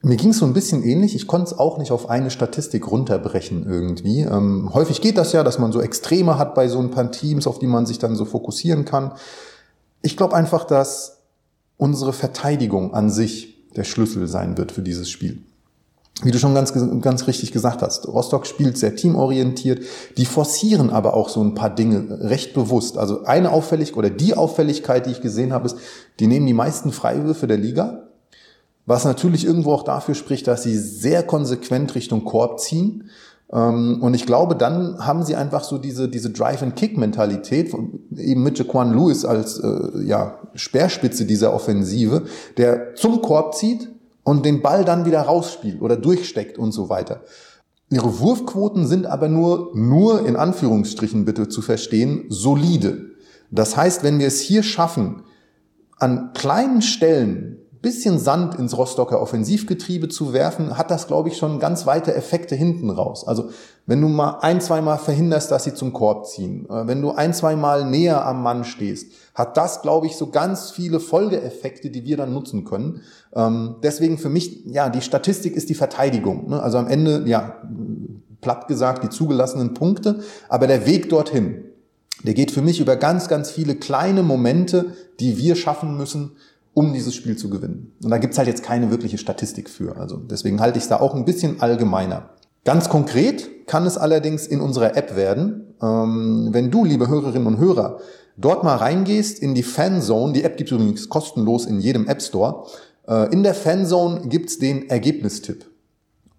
Mir 0.00 0.16
ging 0.16 0.30
es 0.30 0.38
so 0.38 0.46
ein 0.46 0.52
bisschen 0.52 0.84
ähnlich. 0.84 1.16
Ich 1.16 1.26
konnte 1.26 1.52
es 1.52 1.58
auch 1.58 1.76
nicht 1.78 1.90
auf 1.90 2.08
eine 2.08 2.30
Statistik 2.30 2.90
runterbrechen 2.90 3.66
irgendwie. 3.66 4.20
Ähm, 4.20 4.72
häufig 4.72 5.00
geht 5.00 5.18
das 5.18 5.32
ja, 5.32 5.42
dass 5.42 5.58
man 5.58 5.72
so 5.72 5.80
Extreme 5.80 6.38
hat 6.38 6.54
bei 6.54 6.68
so 6.68 6.78
ein 6.78 6.90
paar 6.90 7.10
Teams, 7.10 7.46
auf 7.46 7.58
die 7.58 7.66
man 7.66 7.84
sich 7.84 7.98
dann 7.98 8.14
so 8.14 8.24
fokussieren 8.24 8.84
kann. 8.84 9.12
Ich 10.02 10.16
glaube 10.16 10.36
einfach, 10.36 10.64
dass 10.64 11.18
unsere 11.76 12.12
Verteidigung 12.12 12.94
an 12.94 13.10
sich 13.10 13.66
der 13.74 13.84
Schlüssel 13.84 14.28
sein 14.28 14.56
wird 14.56 14.70
für 14.70 14.82
dieses 14.82 15.10
Spiel 15.10 15.42
wie 16.22 16.32
du 16.32 16.38
schon 16.38 16.54
ganz, 16.54 16.72
ganz 17.00 17.26
richtig 17.26 17.52
gesagt 17.52 17.82
hast, 17.82 18.08
Rostock 18.08 18.46
spielt 18.46 18.76
sehr 18.76 18.96
teamorientiert, 18.96 19.84
die 20.16 20.24
forcieren 20.24 20.90
aber 20.90 21.14
auch 21.14 21.28
so 21.28 21.40
ein 21.42 21.54
paar 21.54 21.70
Dinge 21.70 22.18
recht 22.22 22.54
bewusst. 22.54 22.98
Also 22.98 23.24
eine 23.24 23.52
Auffälligkeit 23.52 23.96
oder 23.96 24.10
die 24.10 24.34
Auffälligkeit, 24.34 25.06
die 25.06 25.12
ich 25.12 25.20
gesehen 25.20 25.52
habe, 25.52 25.66
ist, 25.66 25.76
die 26.18 26.26
nehmen 26.26 26.46
die 26.46 26.54
meisten 26.54 26.90
Freiwürfe 26.90 27.46
der 27.46 27.58
Liga, 27.58 28.08
was 28.84 29.04
natürlich 29.04 29.44
irgendwo 29.44 29.72
auch 29.72 29.84
dafür 29.84 30.14
spricht, 30.14 30.48
dass 30.48 30.64
sie 30.64 30.76
sehr 30.76 31.22
konsequent 31.22 31.94
Richtung 31.94 32.24
Korb 32.24 32.58
ziehen. 32.58 33.10
Ähm, 33.52 33.98
und 34.00 34.14
ich 34.14 34.26
glaube, 34.26 34.56
dann 34.56 34.98
haben 34.98 35.22
sie 35.22 35.36
einfach 35.36 35.62
so 35.62 35.78
diese, 35.78 36.08
diese 36.08 36.30
Drive-and-Kick-Mentalität, 36.30 37.72
eben 38.16 38.42
mit 38.42 38.58
Jaquan 38.58 38.92
Lewis 38.92 39.24
als 39.24 39.58
äh, 39.58 40.02
ja, 40.02 40.38
Speerspitze 40.54 41.26
dieser 41.26 41.54
Offensive, 41.54 42.24
der 42.56 42.96
zum 42.96 43.22
Korb 43.22 43.54
zieht, 43.54 43.88
und 44.28 44.44
den 44.44 44.60
Ball 44.60 44.84
dann 44.84 45.06
wieder 45.06 45.22
rausspielt 45.22 45.80
oder 45.80 45.96
durchsteckt 45.96 46.58
und 46.58 46.72
so 46.72 46.90
weiter. 46.90 47.22
Ihre 47.88 48.18
Wurfquoten 48.18 48.86
sind 48.86 49.06
aber 49.06 49.26
nur, 49.26 49.70
nur 49.72 50.26
in 50.26 50.36
Anführungsstrichen 50.36 51.24
bitte 51.24 51.48
zu 51.48 51.62
verstehen, 51.62 52.26
solide. 52.28 53.12
Das 53.50 53.78
heißt, 53.78 54.02
wenn 54.02 54.18
wir 54.18 54.26
es 54.26 54.40
hier 54.40 54.62
schaffen, 54.62 55.22
an 55.96 56.34
kleinen 56.34 56.82
Stellen 56.82 57.56
bisschen 57.80 58.18
Sand 58.18 58.54
ins 58.56 58.76
Rostocker 58.76 59.20
Offensivgetriebe 59.20 60.08
zu 60.08 60.32
werfen, 60.32 60.76
hat 60.76 60.90
das, 60.90 61.06
glaube 61.06 61.28
ich, 61.28 61.36
schon 61.36 61.58
ganz 61.58 61.86
weite 61.86 62.14
Effekte 62.14 62.54
hinten 62.54 62.90
raus. 62.90 63.26
Also 63.26 63.50
wenn 63.86 64.00
du 64.00 64.08
mal 64.08 64.38
ein, 64.40 64.60
zweimal 64.60 64.98
verhinderst, 64.98 65.50
dass 65.50 65.64
sie 65.64 65.74
zum 65.74 65.92
Korb 65.92 66.26
ziehen, 66.26 66.68
äh, 66.68 66.86
wenn 66.86 67.00
du 67.00 67.12
ein, 67.12 67.32
zweimal 67.32 67.88
näher 67.88 68.24
am 68.26 68.42
Mann 68.42 68.64
stehst, 68.64 69.12
hat 69.34 69.56
das, 69.56 69.82
glaube 69.82 70.06
ich, 70.06 70.16
so 70.16 70.28
ganz 70.30 70.70
viele 70.70 71.00
Folgeeffekte, 71.00 71.90
die 71.90 72.04
wir 72.04 72.16
dann 72.16 72.32
nutzen 72.32 72.64
können. 72.64 73.02
Ähm, 73.34 73.76
deswegen 73.82 74.18
für 74.18 74.28
mich, 74.28 74.64
ja, 74.66 74.90
die 74.90 75.00
Statistik 75.00 75.56
ist 75.56 75.68
die 75.70 75.74
Verteidigung. 75.74 76.50
Ne? 76.50 76.62
Also 76.62 76.78
am 76.78 76.86
Ende, 76.86 77.22
ja, 77.26 77.62
platt 78.40 78.68
gesagt, 78.68 79.04
die 79.04 79.08
zugelassenen 79.08 79.74
Punkte, 79.74 80.20
aber 80.48 80.66
der 80.66 80.86
Weg 80.86 81.08
dorthin, 81.08 81.64
der 82.24 82.34
geht 82.34 82.50
für 82.50 82.62
mich 82.62 82.80
über 82.80 82.96
ganz, 82.96 83.28
ganz 83.28 83.50
viele 83.50 83.76
kleine 83.76 84.22
Momente, 84.22 84.92
die 85.20 85.38
wir 85.38 85.54
schaffen 85.56 85.96
müssen, 85.96 86.32
um 86.78 86.92
dieses 86.92 87.12
Spiel 87.16 87.36
zu 87.36 87.50
gewinnen. 87.50 87.92
Und 88.04 88.10
da 88.10 88.18
gibt's 88.18 88.38
halt 88.38 88.46
jetzt 88.46 88.62
keine 88.62 88.92
wirkliche 88.92 89.18
Statistik 89.18 89.68
für. 89.68 89.96
Also 89.96 90.16
deswegen 90.16 90.60
halte 90.60 90.78
ich 90.78 90.84
es 90.84 90.88
da 90.88 91.00
auch 91.00 91.12
ein 91.12 91.24
bisschen 91.24 91.60
allgemeiner. 91.60 92.30
Ganz 92.64 92.88
konkret 92.88 93.66
kann 93.66 93.84
es 93.84 93.98
allerdings 93.98 94.46
in 94.46 94.60
unserer 94.60 94.96
App 94.96 95.16
werden. 95.16 95.74
Ähm, 95.82 96.50
wenn 96.52 96.70
du, 96.70 96.84
liebe 96.84 97.08
Hörerinnen 97.08 97.48
und 97.48 97.58
Hörer, 97.58 97.98
dort 98.36 98.62
mal 98.62 98.76
reingehst 98.76 99.40
in 99.40 99.56
die 99.56 99.64
Fanzone, 99.64 100.32
die 100.32 100.44
App 100.44 100.56
gibt 100.56 100.70
übrigens 100.70 101.08
kostenlos 101.08 101.66
in 101.66 101.80
jedem 101.80 102.06
App 102.06 102.22
Store, 102.22 102.66
äh, 103.08 103.32
in 103.32 103.42
der 103.42 103.54
Fanzone 103.54 104.28
gibt's 104.28 104.60
den 104.60 104.88
Ergebnistipp. 104.88 105.66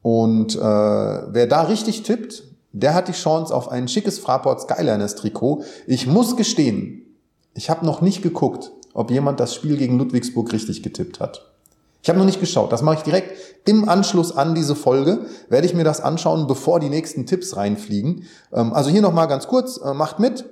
Und 0.02 0.56
äh, 0.56 0.60
wer 0.62 1.48
da 1.48 1.64
richtig 1.64 2.04
tippt, 2.04 2.46
der 2.72 2.94
hat 2.94 3.10
die 3.10 3.12
Chance 3.12 3.54
auf 3.54 3.70
ein 3.70 3.90
schickes 3.90 4.20
Fraport 4.20 4.62
Skyliners 4.62 5.16
Trikot. 5.16 5.64
Ich 5.86 6.08
muss 6.08 6.38
gestehen, 6.38 7.18
ich 7.56 7.70
habe 7.70 7.86
noch 7.86 8.00
nicht 8.00 8.22
geguckt, 8.22 8.72
ob 8.94 9.12
jemand 9.12 9.40
das 9.40 9.54
Spiel 9.54 9.78
gegen 9.78 9.98
Ludwigsburg 9.98 10.52
richtig 10.52 10.84
getippt 10.84 11.20
hat. 11.20 11.50
Ich 12.02 12.10
habe 12.10 12.18
noch 12.18 12.26
nicht 12.26 12.40
geschaut. 12.40 12.72
Das 12.72 12.82
mache 12.82 12.98
ich 12.98 13.04
direkt 13.04 13.38
im 13.66 13.90
Anschluss 13.90 14.36
an 14.36 14.56
diese 14.56 14.76
Folge. 14.76 15.26
Werde 15.50 15.68
ich 15.68 15.74
mir 15.74 15.84
das 15.84 16.02
anschauen, 16.02 16.48
bevor 16.48 16.80
die 16.80 16.90
nächsten 16.90 17.26
Tipps 17.26 17.58
reinfliegen. 17.58 18.24
Ähm, 18.54 18.74
also 18.74 18.90
hier 18.90 19.02
nochmal 19.02 19.28
ganz 19.28 19.48
kurz, 19.48 19.78
äh, 19.78 19.94
macht 19.94 20.20
mit. 20.20 20.46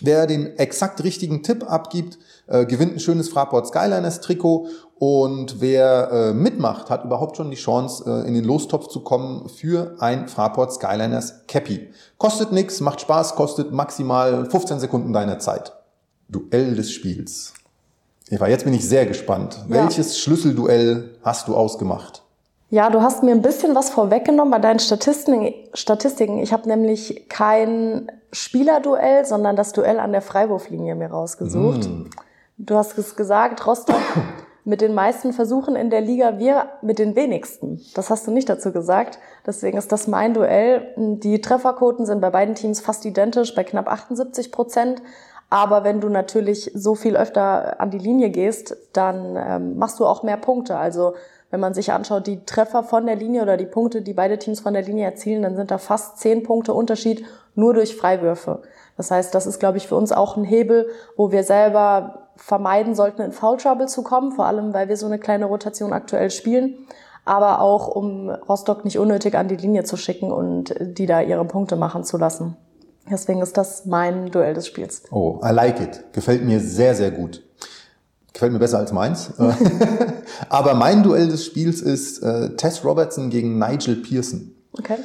Wer 0.00 0.26
den 0.26 0.58
exakt 0.58 1.02
richtigen 1.04 1.42
Tipp 1.42 1.64
abgibt, 1.70 2.18
äh, 2.48 2.66
gewinnt 2.66 2.92
ein 2.92 3.00
schönes 3.00 3.30
Fraport 3.30 3.66
Skyliners 3.66 4.20
Trikot 4.20 4.68
und 4.98 5.62
wer 5.62 6.10
äh, 6.12 6.34
mitmacht, 6.34 6.90
hat 6.90 7.06
überhaupt 7.06 7.38
schon 7.38 7.50
die 7.50 7.56
Chance, 7.56 8.24
in 8.26 8.34
den 8.34 8.44
Lostopf 8.44 8.88
zu 8.88 9.00
kommen 9.00 9.48
für 9.48 9.96
ein 9.98 10.28
Fraport 10.28 10.74
Skyliners 10.74 11.46
Cappy. 11.46 11.88
Kostet 12.18 12.52
nichts, 12.52 12.82
macht 12.82 13.00
Spaß, 13.00 13.36
kostet 13.36 13.72
maximal 13.72 14.44
15 14.50 14.80
Sekunden 14.80 15.14
deiner 15.14 15.38
Zeit. 15.38 15.72
Duell 16.28 16.74
des 16.74 16.90
Spiels. 16.90 17.54
Eva, 18.28 18.48
jetzt 18.48 18.64
bin 18.64 18.74
ich 18.74 18.88
sehr 18.88 19.06
gespannt. 19.06 19.64
Ja. 19.68 19.84
Welches 19.84 20.18
Schlüsselduell 20.18 21.16
hast 21.22 21.46
du 21.46 21.54
ausgemacht? 21.54 22.22
Ja, 22.68 22.90
du 22.90 23.00
hast 23.00 23.22
mir 23.22 23.30
ein 23.30 23.42
bisschen 23.42 23.76
was 23.76 23.90
vorweggenommen 23.90 24.50
bei 24.50 24.58
deinen 24.58 24.80
Statistiken. 24.80 26.38
Ich 26.38 26.52
habe 26.52 26.68
nämlich 26.68 27.28
kein 27.28 28.10
Spielerduell, 28.32 29.24
sondern 29.24 29.54
das 29.54 29.72
Duell 29.72 30.00
an 30.00 30.10
der 30.10 30.22
Freiwurflinie 30.22 30.96
mir 30.96 31.08
rausgesucht. 31.08 31.88
Mm. 31.88 32.10
Du 32.58 32.74
hast 32.74 32.98
es 32.98 33.14
gesagt, 33.14 33.64
Rostock 33.64 34.00
mit 34.64 34.80
den 34.80 34.94
meisten 34.94 35.32
Versuchen 35.32 35.76
in 35.76 35.90
der 35.90 36.00
Liga, 36.00 36.40
wir 36.40 36.70
mit 36.82 36.98
den 36.98 37.14
wenigsten. 37.14 37.80
Das 37.94 38.10
hast 38.10 38.26
du 38.26 38.32
nicht 38.32 38.48
dazu 38.48 38.72
gesagt. 38.72 39.20
Deswegen 39.46 39.78
ist 39.78 39.92
das 39.92 40.08
mein 40.08 40.34
Duell. 40.34 40.92
Die 40.96 41.40
Trefferquoten 41.40 42.04
sind 42.04 42.20
bei 42.20 42.30
beiden 42.30 42.56
Teams 42.56 42.80
fast 42.80 43.04
identisch, 43.04 43.54
bei 43.54 43.62
knapp 43.62 43.86
78 43.86 44.50
Prozent. 44.50 45.02
Aber 45.48 45.84
wenn 45.84 46.00
du 46.00 46.08
natürlich 46.08 46.70
so 46.74 46.94
viel 46.94 47.16
öfter 47.16 47.80
an 47.80 47.90
die 47.90 47.98
Linie 47.98 48.30
gehst, 48.30 48.76
dann 48.92 49.36
ähm, 49.36 49.78
machst 49.78 50.00
du 50.00 50.06
auch 50.06 50.22
mehr 50.22 50.36
Punkte. 50.36 50.76
Also 50.76 51.14
wenn 51.50 51.60
man 51.60 51.74
sich 51.74 51.92
anschaut, 51.92 52.26
die 52.26 52.44
Treffer 52.44 52.82
von 52.82 53.06
der 53.06 53.14
Linie 53.14 53.42
oder 53.42 53.56
die 53.56 53.66
Punkte, 53.66 54.02
die 54.02 54.12
beide 54.12 54.38
Teams 54.38 54.60
von 54.60 54.74
der 54.74 54.82
Linie 54.82 55.04
erzielen, 55.04 55.42
dann 55.42 55.54
sind 55.54 55.70
da 55.70 55.78
fast 55.78 56.18
zehn 56.18 56.42
Punkte 56.42 56.74
Unterschied 56.74 57.24
nur 57.54 57.74
durch 57.74 57.96
Freiwürfe. 57.96 58.62
Das 58.96 59.10
heißt, 59.10 59.34
das 59.34 59.46
ist, 59.46 59.60
glaube 59.60 59.78
ich, 59.78 59.86
für 59.86 59.94
uns 59.94 60.10
auch 60.10 60.36
ein 60.36 60.44
Hebel, 60.44 60.88
wo 61.16 61.30
wir 61.30 61.44
selber 61.44 62.28
vermeiden 62.36 62.94
sollten, 62.94 63.22
in 63.22 63.32
Foul 63.32 63.56
Trouble 63.56 63.86
zu 63.86 64.02
kommen, 64.02 64.32
vor 64.32 64.46
allem, 64.46 64.74
weil 64.74 64.88
wir 64.88 64.96
so 64.96 65.06
eine 65.06 65.18
kleine 65.18 65.46
Rotation 65.46 65.92
aktuell 65.92 66.30
spielen, 66.30 66.86
aber 67.24 67.60
auch, 67.60 67.88
um 67.88 68.30
Rostock 68.30 68.84
nicht 68.84 68.98
unnötig 68.98 69.36
an 69.36 69.48
die 69.48 69.56
Linie 69.56 69.84
zu 69.84 69.96
schicken 69.96 70.32
und 70.32 70.74
die 70.80 71.06
da 71.06 71.20
ihre 71.22 71.44
Punkte 71.44 71.76
machen 71.76 72.04
zu 72.04 72.18
lassen. 72.18 72.56
Deswegen 73.10 73.40
ist 73.40 73.56
das 73.56 73.86
mein 73.86 74.30
Duell 74.30 74.54
des 74.54 74.66
Spiels. 74.66 75.02
Oh, 75.10 75.40
I 75.44 75.52
like 75.52 75.80
it. 75.80 76.04
Gefällt 76.12 76.44
mir 76.44 76.60
sehr, 76.60 76.94
sehr 76.94 77.10
gut. 77.10 77.42
Gefällt 78.32 78.52
mir 78.52 78.58
besser 78.58 78.78
als 78.78 78.92
meins. 78.92 79.30
aber 80.48 80.74
mein 80.74 81.02
Duell 81.02 81.28
des 81.28 81.44
Spiels 81.44 81.80
ist 81.80 82.22
äh, 82.22 82.56
Tess 82.56 82.84
Robertson 82.84 83.30
gegen 83.30 83.58
Nigel 83.58 83.96
Pearson. 83.96 84.52
Okay. 84.78 84.96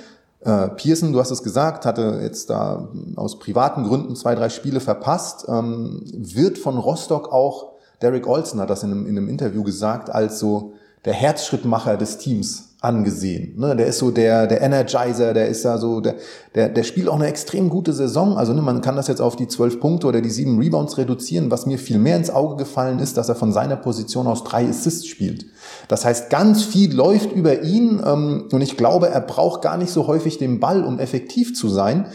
Äh, 0.42 0.70
Pearson, 0.70 1.14
du 1.14 1.20
hast 1.20 1.32
es 1.32 1.44
gesagt, 1.44 1.86
hatte 1.86 2.20
jetzt 2.22 2.50
da 2.50 2.90
aus 3.16 3.38
privaten 3.38 3.84
Gründen 3.84 4.16
zwei, 4.16 4.34
drei 4.34 4.50
Spiele 4.50 4.80
verpasst, 4.80 5.46
ähm, 5.48 6.02
wird 6.14 6.58
von 6.58 6.78
Rostock 6.78 7.32
auch, 7.32 7.74
Derek 8.02 8.26
Olsen 8.26 8.60
hat 8.60 8.72
das 8.72 8.82
in 8.82 8.92
einem, 8.92 9.06
in 9.06 9.18
einem 9.18 9.30
Interview 9.30 9.64
gesagt, 9.64 10.10
als 10.10 10.40
so 10.40 10.74
der 11.06 11.14
Herzschrittmacher 11.14 11.98
des 11.98 12.18
Teams 12.18 12.71
angesehen. 12.82 13.54
Ne? 13.60 13.76
Der 13.76 13.86
ist 13.86 14.00
so 14.00 14.10
der, 14.10 14.48
der 14.48 14.62
Energizer, 14.62 15.36
der 15.36 15.48
ist 15.48 15.64
da 15.64 15.78
so, 15.78 16.02
der, 16.02 16.16
der, 16.56 16.68
der 16.68 16.82
spielt 16.82 17.08
auch 17.08 17.16
eine 17.16 17.28
extrem 17.28 17.70
gute 17.70 17.94
Saison. 17.94 18.38
Also 18.38 18.54
ne, 18.54 18.64
man 18.64 18.82
kann 18.82 18.96
das 18.96 19.08
jetzt 19.08 19.22
auf 19.22 19.36
die 19.36 19.48
zwölf 19.48 19.80
Punkte 19.80 20.08
oder 20.08 20.20
die 20.20 20.32
sieben 20.32 20.58
Rebounds 20.60 20.98
reduzieren. 20.98 21.52
Was 21.52 21.68
mir 21.68 21.78
viel 21.78 22.00
mehr 22.00 22.18
ins 22.18 22.32
Auge 22.32 22.56
gefallen 22.56 22.98
ist, 22.98 23.18
dass 23.18 23.30
er 23.30 23.36
von 23.36 23.54
seiner 23.54 23.76
Position 23.76 24.26
aus 24.26 24.44
drei 24.44 24.68
Assists 24.68 25.06
spielt. 25.06 25.46
Das 25.88 26.06
heißt, 26.06 26.32
ganz 26.32 26.64
viel 26.64 26.92
läuft 26.92 27.32
über 27.32 27.62
ihn 27.62 28.02
ähm, 28.04 28.50
und 28.52 28.62
ich 28.62 28.78
glaube, 28.78 29.10
er 29.10 29.22
braucht 29.22 29.62
gar 29.62 29.78
nicht 29.78 29.92
so 29.92 30.08
häufig 30.08 30.40
den 30.40 30.60
Ball, 30.60 30.84
um 30.84 30.98
effektiv 30.98 31.54
zu 31.56 31.70
sein. 31.70 32.08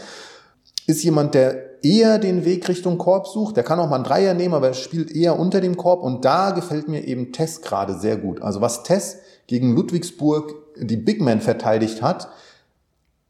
Ist 0.85 1.01
jemand, 1.01 1.33
der 1.33 1.81
eher 1.81 2.19
den 2.19 2.43
Weg 2.43 2.67
Richtung 2.67 2.97
Korb 2.97 3.27
sucht. 3.27 3.55
Der 3.55 3.63
kann 3.63 3.79
auch 3.79 3.89
mal 3.89 3.95
einen 3.95 4.03
Dreier 4.03 4.33
nehmen, 4.33 4.53
aber 4.53 4.67
er 4.67 4.73
spielt 4.73 5.15
eher 5.15 5.39
unter 5.39 5.61
dem 5.61 5.77
Korb. 5.77 6.03
Und 6.03 6.25
da 6.25 6.51
gefällt 6.51 6.89
mir 6.89 7.07
eben 7.07 7.31
Tess 7.31 7.61
gerade 7.61 7.97
sehr 7.97 8.17
gut. 8.17 8.41
Also 8.41 8.59
was 8.59 8.83
Tess 8.83 9.19
gegen 9.47 9.75
Ludwigsburg 9.75 10.53
die 10.79 10.97
Big 10.97 11.21
Man 11.21 11.41
verteidigt 11.41 12.01
hat. 12.01 12.29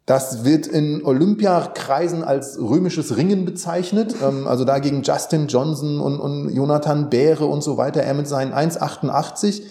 Das 0.06 0.46
wird 0.46 0.68
in 0.68 1.04
Olympiakreisen 1.04 2.24
als 2.24 2.58
römisches 2.58 3.18
Ringen 3.18 3.44
bezeichnet. 3.44 4.16
Ähm, 4.24 4.48
also 4.48 4.64
da 4.64 4.80
gegen 4.80 5.04
Justin 5.04 5.48
Johnson 5.48 6.00
und, 6.00 6.20
und 6.20 6.50
Jonathan 6.50 7.10
Beere 7.10 7.46
und 7.46 7.62
so 7.62 7.78
weiter. 7.78 8.02
Er 8.02 8.14
mit 8.14 8.28
seinen 8.28 8.54
1,88 8.54 9.64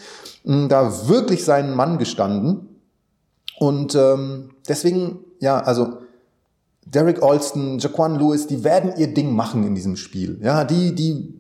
ähm, 0.45 0.69
da 0.69 1.09
wirklich 1.09 1.45
seinen 1.45 1.75
Mann 1.75 1.99
gestanden. 1.99 2.69
Und 3.59 3.95
ähm, 3.95 4.51
deswegen, 4.69 5.21
ja, 5.41 5.59
also 5.59 5.99
Derek 6.85 7.23
Alston, 7.23 7.79
Jaquan 7.79 8.19
Lewis, 8.19 8.47
die 8.47 8.63
werden 8.63 8.93
ihr 8.99 9.13
Ding 9.13 9.35
machen 9.35 9.67
in 9.67 9.75
diesem 9.75 9.97
Spiel. 9.97 10.39
Ja, 10.43 10.65
die, 10.65 10.95
die, 10.95 11.35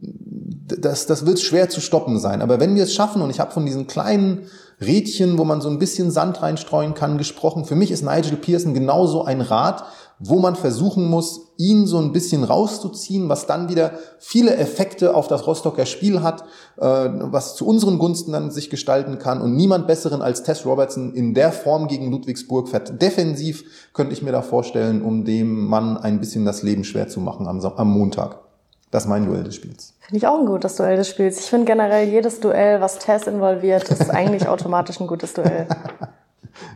das, 0.80 1.06
das 1.06 1.26
wird 1.26 1.38
schwer 1.38 1.68
zu 1.68 1.82
stoppen 1.82 2.18
sein. 2.18 2.40
Aber 2.40 2.60
wenn 2.60 2.74
wir 2.74 2.84
es 2.84 2.94
schaffen, 2.94 3.20
und 3.20 3.28
ich 3.28 3.40
habe 3.40 3.52
von 3.52 3.66
diesen 3.66 3.86
kleinen 3.86 4.46
Rädchen, 4.80 5.38
wo 5.38 5.44
man 5.44 5.60
so 5.60 5.68
ein 5.68 5.78
bisschen 5.78 6.10
Sand 6.10 6.42
reinstreuen 6.42 6.94
kann, 6.94 7.18
gesprochen. 7.18 7.64
Für 7.64 7.76
mich 7.76 7.90
ist 7.90 8.02
Nigel 8.02 8.36
Pearson 8.36 8.74
genauso 8.74 9.24
ein 9.24 9.40
Rad, 9.40 9.84
wo 10.18 10.38
man 10.38 10.56
versuchen 10.56 11.06
muss, 11.06 11.52
ihn 11.58 11.86
so 11.86 11.98
ein 11.98 12.12
bisschen 12.12 12.44
rauszuziehen, 12.44 13.28
was 13.28 13.46
dann 13.46 13.68
wieder 13.68 13.92
viele 14.18 14.56
Effekte 14.56 15.14
auf 15.14 15.28
das 15.28 15.46
Rostocker 15.46 15.84
Spiel 15.84 16.22
hat, 16.22 16.42
äh, 16.78 16.84
was 16.84 17.54
zu 17.54 17.66
unseren 17.66 17.98
Gunsten 17.98 18.32
dann 18.32 18.50
sich 18.50 18.70
gestalten 18.70 19.18
kann 19.18 19.40
und 19.40 19.54
niemand 19.54 19.86
besseren 19.86 20.22
als 20.22 20.42
Tess 20.42 20.64
Robertson 20.64 21.14
in 21.14 21.34
der 21.34 21.52
Form 21.52 21.86
gegen 21.86 22.10
Ludwigsburg 22.10 22.68
fährt. 22.68 23.00
Defensiv 23.00 23.64
könnte 23.92 24.12
ich 24.12 24.22
mir 24.22 24.32
da 24.32 24.42
vorstellen, 24.42 25.02
um 25.02 25.24
dem 25.24 25.66
Mann 25.66 25.96
ein 25.96 26.20
bisschen 26.20 26.44
das 26.44 26.62
Leben 26.62 26.84
schwer 26.84 27.08
zu 27.08 27.20
machen 27.20 27.46
am, 27.46 27.60
am 27.60 27.90
Montag. 27.90 28.45
Das 28.90 29.04
ist 29.04 29.08
mein 29.08 29.26
Duell 29.26 29.42
des 29.42 29.56
Spiels. 29.56 29.94
Finde 30.00 30.18
ich 30.18 30.26
auch 30.26 30.38
ein 30.38 30.46
gutes 30.46 30.76
Duell 30.76 30.96
des 30.96 31.08
Spiels. 31.08 31.40
Ich 31.40 31.46
finde 31.46 31.66
generell 31.66 32.08
jedes 32.08 32.40
Duell, 32.40 32.80
was 32.80 32.98
Tess 32.98 33.26
involviert, 33.26 33.88
ist 33.90 34.10
eigentlich 34.10 34.48
automatisch 34.48 35.00
ein 35.00 35.06
gutes 35.06 35.34
Duell. 35.34 35.66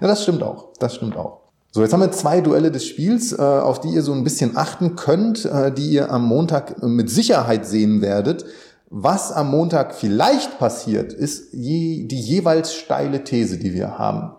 ja, 0.00 0.06
das 0.06 0.22
stimmt 0.22 0.42
auch. 0.42 0.68
Das 0.78 0.96
stimmt 0.96 1.16
auch. 1.16 1.38
So, 1.70 1.82
jetzt 1.82 1.92
haben 1.92 2.00
wir 2.00 2.10
zwei 2.10 2.40
Duelle 2.40 2.72
des 2.72 2.84
Spiels, 2.84 3.32
äh, 3.32 3.40
auf 3.40 3.80
die 3.80 3.90
ihr 3.90 4.02
so 4.02 4.12
ein 4.12 4.24
bisschen 4.24 4.56
achten 4.56 4.96
könnt, 4.96 5.44
äh, 5.44 5.70
die 5.70 5.90
ihr 5.90 6.10
am 6.10 6.26
Montag 6.26 6.82
mit 6.82 7.08
Sicherheit 7.08 7.64
sehen 7.64 8.02
werdet. 8.02 8.44
Was 8.88 9.30
am 9.30 9.52
Montag 9.52 9.94
vielleicht 9.94 10.58
passiert, 10.58 11.12
ist 11.12 11.52
die 11.52 12.08
jeweils 12.08 12.74
steile 12.74 13.22
These, 13.22 13.56
die 13.56 13.72
wir 13.72 13.98
haben. 13.98 14.32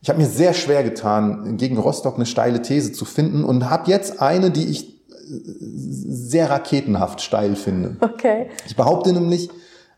Ich 0.00 0.08
habe 0.08 0.18
mir 0.18 0.26
sehr 0.26 0.54
schwer 0.54 0.82
getan, 0.82 1.58
gegen 1.58 1.76
Rostock 1.76 2.16
eine 2.16 2.24
steile 2.24 2.62
These 2.62 2.92
zu 2.92 3.04
finden 3.04 3.44
und 3.44 3.68
habe 3.68 3.90
jetzt 3.90 4.22
eine, 4.22 4.50
die 4.50 4.68
ich 4.68 4.99
sehr 5.30 6.50
raketenhaft 6.50 7.20
steil 7.20 7.56
finde. 7.56 7.96
Okay. 8.00 8.48
Ich 8.66 8.76
behaupte 8.76 9.12
nämlich, 9.12 9.50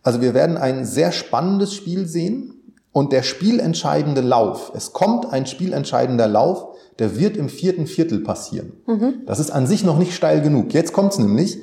also 0.03 0.21
wir 0.21 0.35
werden 0.35 0.57
ein 0.57 0.85
sehr 0.85 1.13
spannendes 1.13 1.75
Spiel 1.75 2.07
sehen 2.07 2.55
und 2.93 3.13
der 3.13 3.23
spielentscheidende 3.23 4.21
Lauf, 4.21 4.73
es 4.75 4.93
kommt 4.93 5.33
ein 5.33 5.47
spielentscheidender 5.47 6.29
Lauf, 6.29 6.67
der 6.99 7.19
wird 7.19 7.37
im 7.37 7.49
vierten 7.49 7.87
Viertel 7.87 8.21
passieren. 8.21 8.73
Mhm. 8.87 9.23
Das 9.27 9.41
ist 9.41 9.51
an 9.51 9.67
sich 9.67 9.85
noch 9.85 9.99
nicht 9.99 10.15
steil 10.15 10.43
genug. 10.43 10.75
Jetzt 10.75 10.93
kommt 10.93 11.13
es 11.13 11.19
nämlich, 11.19 11.59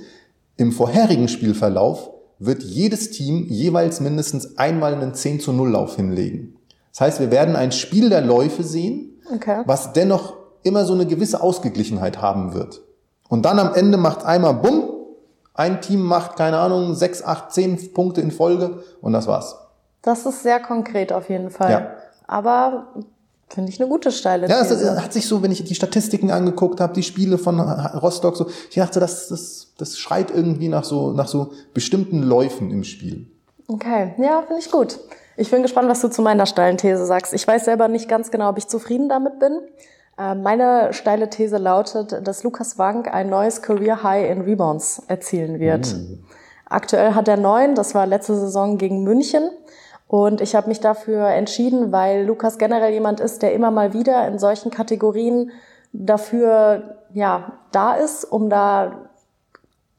im 0.58 0.72
vorherigen 0.72 1.28
Spielverlauf 1.28 2.10
wird 2.40 2.64
jedes 2.64 3.12
Team 3.12 3.46
jeweils 3.48 4.00
mindestens 4.00 4.58
einmal 4.58 4.94
einen 4.94 5.14
10 5.14 5.40
zu 5.40 5.54
0 5.54 5.70
Lauf 5.70 5.96
hinlegen. 5.96 6.56
Das 6.92 7.02
heißt, 7.02 7.20
wir 7.20 7.32
werden 7.32 7.56
ein 7.56 7.72
Spiel 7.72 8.10
der 8.10 8.22
Läufe 8.22 8.64
sehen, 8.64 9.22
okay. 9.34 9.62
was 9.66 9.94
dennoch 9.94 10.36
immer 10.64 10.86
so 10.86 10.94
eine 10.94 11.06
gewisse 11.06 11.42
Ausgeglichenheit 11.42 12.22
haben 12.22 12.54
wird. 12.54 12.82
Und 13.30 13.44
dann 13.44 13.60
am 13.60 13.74
Ende 13.74 13.98
macht 13.98 14.26
einmal 14.26 14.56
Bumm, 14.56 14.90
ein 15.54 15.82
Team 15.82 16.02
macht, 16.02 16.36
keine 16.36 16.58
Ahnung, 16.58 16.96
sechs, 16.96 17.24
acht, 17.24 17.54
zehn 17.54 17.94
Punkte 17.94 18.20
in 18.22 18.32
Folge 18.32 18.84
und 19.02 19.14
das 19.14 19.28
war's. 19.28 19.56
Das 20.02 20.26
ist 20.26 20.44
sehr 20.44 20.60
konkret 20.60 21.14
auf 21.14 21.30
jeden 21.30 21.52
Fall. 21.52 21.72
Ja. 21.72 21.92
Aber 22.28 22.88
finde 23.50 23.72
ich 23.72 23.80
eine 23.80 23.90
gute 23.90 24.12
steile 24.12 24.48
Ja, 24.48 24.62
es 24.62 24.72
hat 25.02 25.14
sich 25.14 25.28
so, 25.28 25.42
wenn 25.42 25.52
ich 25.52 25.64
die 25.64 25.76
Statistiken 25.76 26.32
angeguckt 26.32 26.80
habe, 26.80 26.94
die 26.94 27.04
Spiele 27.04 27.38
von 27.38 27.60
Rostock, 27.60 28.38
so, 28.38 28.48
ich 28.70 28.76
dachte, 28.76 29.00
das, 29.00 29.28
das, 29.28 29.74
das 29.78 29.98
schreit 29.98 30.32
irgendwie 30.32 30.68
nach 30.68 30.84
so, 30.84 31.12
nach 31.12 31.28
so 31.28 31.52
bestimmten 31.74 32.24
Läufen 32.24 32.72
im 32.72 32.84
Spiel. 32.84 33.28
Okay, 33.68 34.14
ja, 34.18 34.42
finde 34.42 34.62
ich 34.62 34.72
gut. 34.72 35.00
Ich 35.38 35.52
bin 35.52 35.62
gespannt, 35.62 35.90
was 35.90 36.02
du 36.02 36.10
zu 36.10 36.22
meiner 36.22 36.46
steilen 36.46 36.78
These 36.78 37.06
sagst. 37.06 37.34
Ich 37.34 37.48
weiß 37.48 37.66
selber 37.66 37.88
nicht 37.88 38.10
ganz 38.10 38.32
genau, 38.32 38.50
ob 38.50 38.58
ich 38.58 38.68
zufrieden 38.68 39.10
damit 39.10 39.40
bin. 39.40 39.60
Äh, 40.20 40.36
meine 40.36 40.94
steile 40.94 41.30
These 41.30 41.58
lautet, 41.58 42.28
dass 42.28 42.44
Lukas 42.44 42.78
Wank 42.78 43.12
ein 43.14 43.30
neues 43.30 43.62
Career 43.62 44.04
High 44.04 44.30
in 44.30 44.42
Rebounds 44.42 45.02
erzielen 45.08 45.60
wird. 45.60 45.94
Mhm. 45.94 46.24
Aktuell 46.66 47.16
hat 47.16 47.28
er 47.28 47.38
neun, 47.38 47.74
das 47.74 47.96
war 47.96 48.06
letzte 48.06 48.36
Saison 48.36 48.78
gegen 48.78 49.04
München. 49.04 49.50
Und 50.08 50.42
ich 50.42 50.56
habe 50.56 50.68
mich 50.68 50.80
dafür 50.80 51.28
entschieden, 51.28 51.92
weil 51.92 52.26
Lukas 52.26 52.58
generell 52.58 52.92
jemand 52.92 53.20
ist, 53.20 53.42
der 53.44 53.54
immer 53.54 53.72
mal 53.72 53.94
wieder 53.94 54.28
in 54.28 54.40
solchen 54.40 54.72
Kategorien 54.72 55.52
dafür 55.94 56.98
ja 57.14 57.54
da 57.72 57.94
ist, 57.94 58.26
um 58.26 58.50
da 58.50 59.10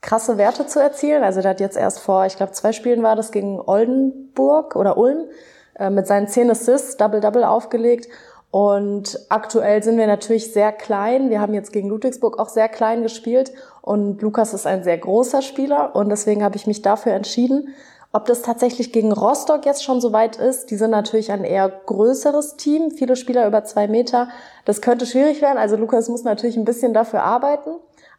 krasse 0.00 0.36
Werte 0.36 0.66
zu 0.66 0.80
erzielen. 0.80 1.22
Also 1.22 1.42
der 1.42 1.50
hat 1.50 1.60
jetzt 1.60 1.76
erst 1.76 2.00
vor, 2.00 2.26
ich 2.26 2.36
glaube, 2.36 2.52
zwei 2.52 2.72
Spielen 2.72 3.02
war 3.02 3.16
das 3.16 3.30
gegen 3.32 3.60
Oldenburg 3.60 4.74
oder 4.76 4.96
Ulm 4.96 5.26
äh, 5.74 5.90
mit 5.90 6.06
seinen 6.06 6.26
zehn 6.26 6.50
Assists 6.50 6.96
Double-Double 6.96 7.44
aufgelegt. 7.44 8.08
Und 8.50 9.20
aktuell 9.28 9.82
sind 9.82 9.96
wir 9.96 10.08
natürlich 10.08 10.52
sehr 10.52 10.72
klein. 10.72 11.30
Wir 11.30 11.40
haben 11.40 11.54
jetzt 11.54 11.72
gegen 11.72 11.88
Ludwigsburg 11.88 12.38
auch 12.38 12.48
sehr 12.48 12.68
klein 12.68 13.02
gespielt 13.02 13.52
und 13.80 14.20
Lukas 14.22 14.54
ist 14.54 14.66
ein 14.66 14.82
sehr 14.82 14.98
großer 14.98 15.40
Spieler 15.40 15.94
und 15.94 16.08
deswegen 16.08 16.42
habe 16.42 16.56
ich 16.56 16.66
mich 16.66 16.82
dafür 16.82 17.12
entschieden. 17.12 17.68
Ob 18.12 18.26
das 18.26 18.42
tatsächlich 18.42 18.92
gegen 18.92 19.12
Rostock 19.12 19.64
jetzt 19.66 19.84
schon 19.84 20.00
so 20.00 20.12
weit 20.12 20.34
ist, 20.34 20.72
die 20.72 20.76
sind 20.76 20.90
natürlich 20.90 21.30
ein 21.30 21.44
eher 21.44 21.68
größeres 21.68 22.56
Team, 22.56 22.90
viele 22.90 23.14
Spieler 23.14 23.46
über 23.46 23.62
zwei 23.62 23.86
Meter. 23.86 24.28
Das 24.64 24.80
könnte 24.80 25.06
schwierig 25.06 25.40
werden. 25.40 25.58
Also 25.58 25.76
Lukas 25.76 26.08
muss 26.08 26.24
natürlich 26.24 26.56
ein 26.56 26.64
bisschen 26.64 26.92
dafür 26.92 27.22
arbeiten. 27.22 27.70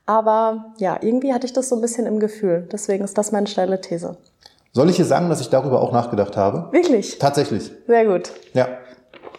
Aber 0.05 0.73
ja, 0.77 0.97
irgendwie 1.01 1.33
hatte 1.33 1.45
ich 1.45 1.51
das 1.51 1.67
so 1.67 1.75
ein 1.75 1.81
bisschen 1.81 2.05
im 2.05 2.21
Gefühl. 2.21 2.69
Deswegen 2.71 3.03
ist 3.03 3.17
das 3.17 3.33
meine 3.33 3.47
steile 3.47 3.81
These. 3.81 4.15
Soll 4.71 4.89
ich 4.89 4.95
hier 4.95 5.05
sagen, 5.05 5.27
dass 5.27 5.41
ich 5.41 5.49
darüber 5.49 5.81
auch 5.81 5.91
nachgedacht 5.91 6.37
habe? 6.37 6.71
Wirklich? 6.71 7.19
Tatsächlich. 7.19 7.73
Sehr 7.85 8.05
gut. 8.05 8.31
Ja. 8.53 8.69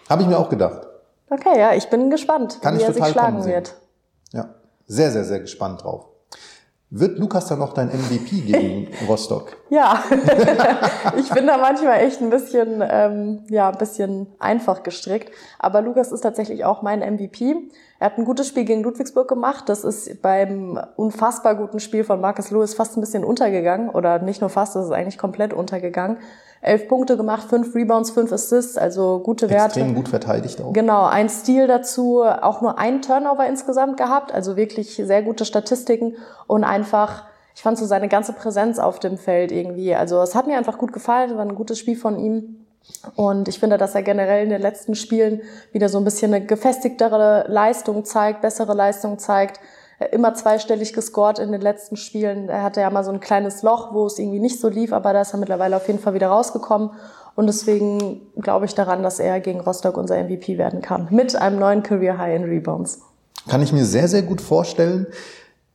Habe 0.08 0.22
ich 0.22 0.28
mir 0.28 0.38
auch 0.38 0.48
gedacht. 0.48 0.86
Okay, 1.30 1.58
ja, 1.58 1.74
ich 1.74 1.88
bin 1.88 2.10
gespannt, 2.10 2.58
Kann 2.60 2.78
wie 2.78 2.82
er 2.82 2.92
sich 2.92 3.06
schlagen 3.06 3.44
wird. 3.44 3.74
Ja, 4.32 4.50
sehr, 4.86 5.10
sehr, 5.10 5.24
sehr 5.24 5.40
gespannt 5.40 5.82
drauf. 5.82 6.06
Wird 6.94 7.18
Lukas 7.18 7.46
dann 7.46 7.58
noch 7.58 7.72
dein 7.72 7.88
MVP 7.88 8.42
gegen 8.42 8.88
Rostock? 9.08 9.56
Ja, 9.70 10.04
ich 11.16 11.30
bin 11.30 11.46
da 11.46 11.56
manchmal 11.56 12.00
echt 12.00 12.20
ein 12.20 12.28
bisschen, 12.28 12.84
ähm, 12.86 13.44
ja, 13.48 13.70
ein 13.70 13.78
bisschen 13.78 14.26
einfach 14.38 14.82
gestrickt. 14.82 15.32
Aber 15.58 15.80
Lukas 15.80 16.12
ist 16.12 16.20
tatsächlich 16.20 16.66
auch 16.66 16.82
mein 16.82 17.00
MVP. 17.00 17.70
Er 18.02 18.06
hat 18.06 18.18
ein 18.18 18.24
gutes 18.24 18.48
Spiel 18.48 18.64
gegen 18.64 18.82
Ludwigsburg 18.82 19.28
gemacht. 19.28 19.68
Das 19.68 19.84
ist 19.84 20.22
beim 20.22 20.76
unfassbar 20.96 21.54
guten 21.54 21.78
Spiel 21.78 22.02
von 22.02 22.20
Marcus 22.20 22.50
Lewis 22.50 22.74
fast 22.74 22.96
ein 22.96 23.00
bisschen 23.00 23.22
untergegangen. 23.22 23.90
Oder 23.90 24.18
nicht 24.18 24.40
nur 24.40 24.50
fast, 24.50 24.74
das 24.74 24.86
ist 24.86 24.90
eigentlich 24.90 25.18
komplett 25.18 25.52
untergegangen. 25.54 26.16
Elf 26.62 26.88
Punkte 26.88 27.16
gemacht, 27.16 27.48
fünf 27.48 27.76
Rebounds, 27.76 28.10
fünf 28.10 28.32
Assists, 28.32 28.76
also 28.76 29.20
gute 29.20 29.48
Werte. 29.50 29.78
Extrem 29.78 29.94
gut 29.94 30.08
verteidigt 30.08 30.60
auch. 30.60 30.72
Genau, 30.72 31.04
ein 31.04 31.28
Stil 31.28 31.68
dazu, 31.68 32.24
auch 32.24 32.60
nur 32.60 32.76
ein 32.76 33.02
Turnover 33.02 33.46
insgesamt 33.46 33.98
gehabt, 33.98 34.34
also 34.34 34.56
wirklich 34.56 34.96
sehr 34.96 35.22
gute 35.22 35.44
Statistiken 35.44 36.16
und 36.48 36.64
einfach, 36.64 37.26
ich 37.54 37.62
fand 37.62 37.78
so 37.78 37.86
seine 37.86 38.08
ganze 38.08 38.32
Präsenz 38.32 38.80
auf 38.80 38.98
dem 38.98 39.16
Feld 39.16 39.52
irgendwie. 39.52 39.94
Also 39.94 40.20
es 40.22 40.34
hat 40.34 40.48
mir 40.48 40.58
einfach 40.58 40.78
gut 40.78 40.92
gefallen, 40.92 41.36
war 41.36 41.44
ein 41.44 41.54
gutes 41.54 41.78
Spiel 41.78 41.96
von 41.96 42.18
ihm. 42.18 42.61
Und 43.16 43.48
ich 43.48 43.58
finde, 43.58 43.78
dass 43.78 43.94
er 43.94 44.02
generell 44.02 44.44
in 44.44 44.50
den 44.50 44.60
letzten 44.60 44.94
Spielen 44.94 45.42
wieder 45.72 45.88
so 45.88 45.98
ein 45.98 46.04
bisschen 46.04 46.32
eine 46.32 46.44
gefestigtere 46.44 47.46
Leistung 47.48 48.04
zeigt, 48.04 48.42
bessere 48.42 48.74
Leistung 48.74 49.18
zeigt. 49.18 49.60
Immer 50.10 50.34
zweistellig 50.34 50.92
gescored 50.92 51.38
in 51.38 51.52
den 51.52 51.60
letzten 51.60 51.96
Spielen. 51.96 52.48
Er 52.48 52.62
hatte 52.62 52.80
ja 52.80 52.90
mal 52.90 53.04
so 53.04 53.12
ein 53.12 53.20
kleines 53.20 53.62
Loch, 53.62 53.92
wo 53.92 54.06
es 54.06 54.18
irgendwie 54.18 54.40
nicht 54.40 54.60
so 54.60 54.68
lief, 54.68 54.92
aber 54.92 55.12
da 55.12 55.20
ist 55.20 55.32
er 55.32 55.38
mittlerweile 55.38 55.76
auf 55.76 55.86
jeden 55.86 56.00
Fall 56.00 56.14
wieder 56.14 56.28
rausgekommen. 56.28 56.90
Und 57.34 57.46
deswegen 57.46 58.20
glaube 58.40 58.66
ich 58.66 58.74
daran, 58.74 59.02
dass 59.02 59.20
er 59.20 59.40
gegen 59.40 59.60
Rostock 59.60 59.96
unser 59.96 60.22
MVP 60.22 60.58
werden 60.58 60.82
kann. 60.82 61.08
Mit 61.10 61.36
einem 61.36 61.58
neuen 61.58 61.82
Career 61.82 62.18
High 62.18 62.36
in 62.36 62.44
Rebounds. 62.44 63.00
Kann 63.48 63.62
ich 63.62 63.72
mir 63.72 63.84
sehr, 63.84 64.08
sehr 64.08 64.22
gut 64.22 64.40
vorstellen. 64.40 65.06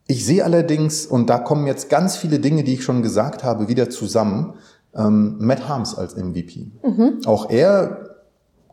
Ich 0.08 0.26
sehe 0.26 0.43
allerdings, 0.43 1.06
und 1.06 1.30
da 1.30 1.39
kommen 1.39 1.67
jetzt 1.67 1.89
ganz 1.89 2.15
viele 2.15 2.39
Dinge, 2.39 2.63
die 2.63 2.76
ich 2.76 2.84
schon 2.84 3.02
gesagt 3.02 3.43
habe, 3.43 3.67
wieder 3.67 3.89
zusammen 3.89 4.54
ähm, 4.98 5.38
Matt 5.40 5.68
Harms 5.68 5.96
als 5.96 6.16
MVP. 6.16 6.72
Mhm. 6.84 7.20
Auch 7.26 7.50
er 7.50 8.08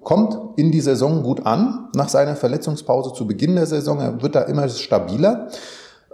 kommt 0.02 0.58
in 0.58 0.70
die 0.70 0.80
Saison 0.80 1.22
gut 1.22 1.46
an, 1.46 1.88
nach 1.94 2.08
seiner 2.08 2.36
Verletzungspause 2.36 3.12
zu 3.12 3.26
Beginn 3.26 3.56
der 3.56 3.66
Saison. 3.66 4.00
Er 4.00 4.22
wird 4.22 4.34
da 4.34 4.42
immer 4.42 4.68
stabiler. 4.68 5.48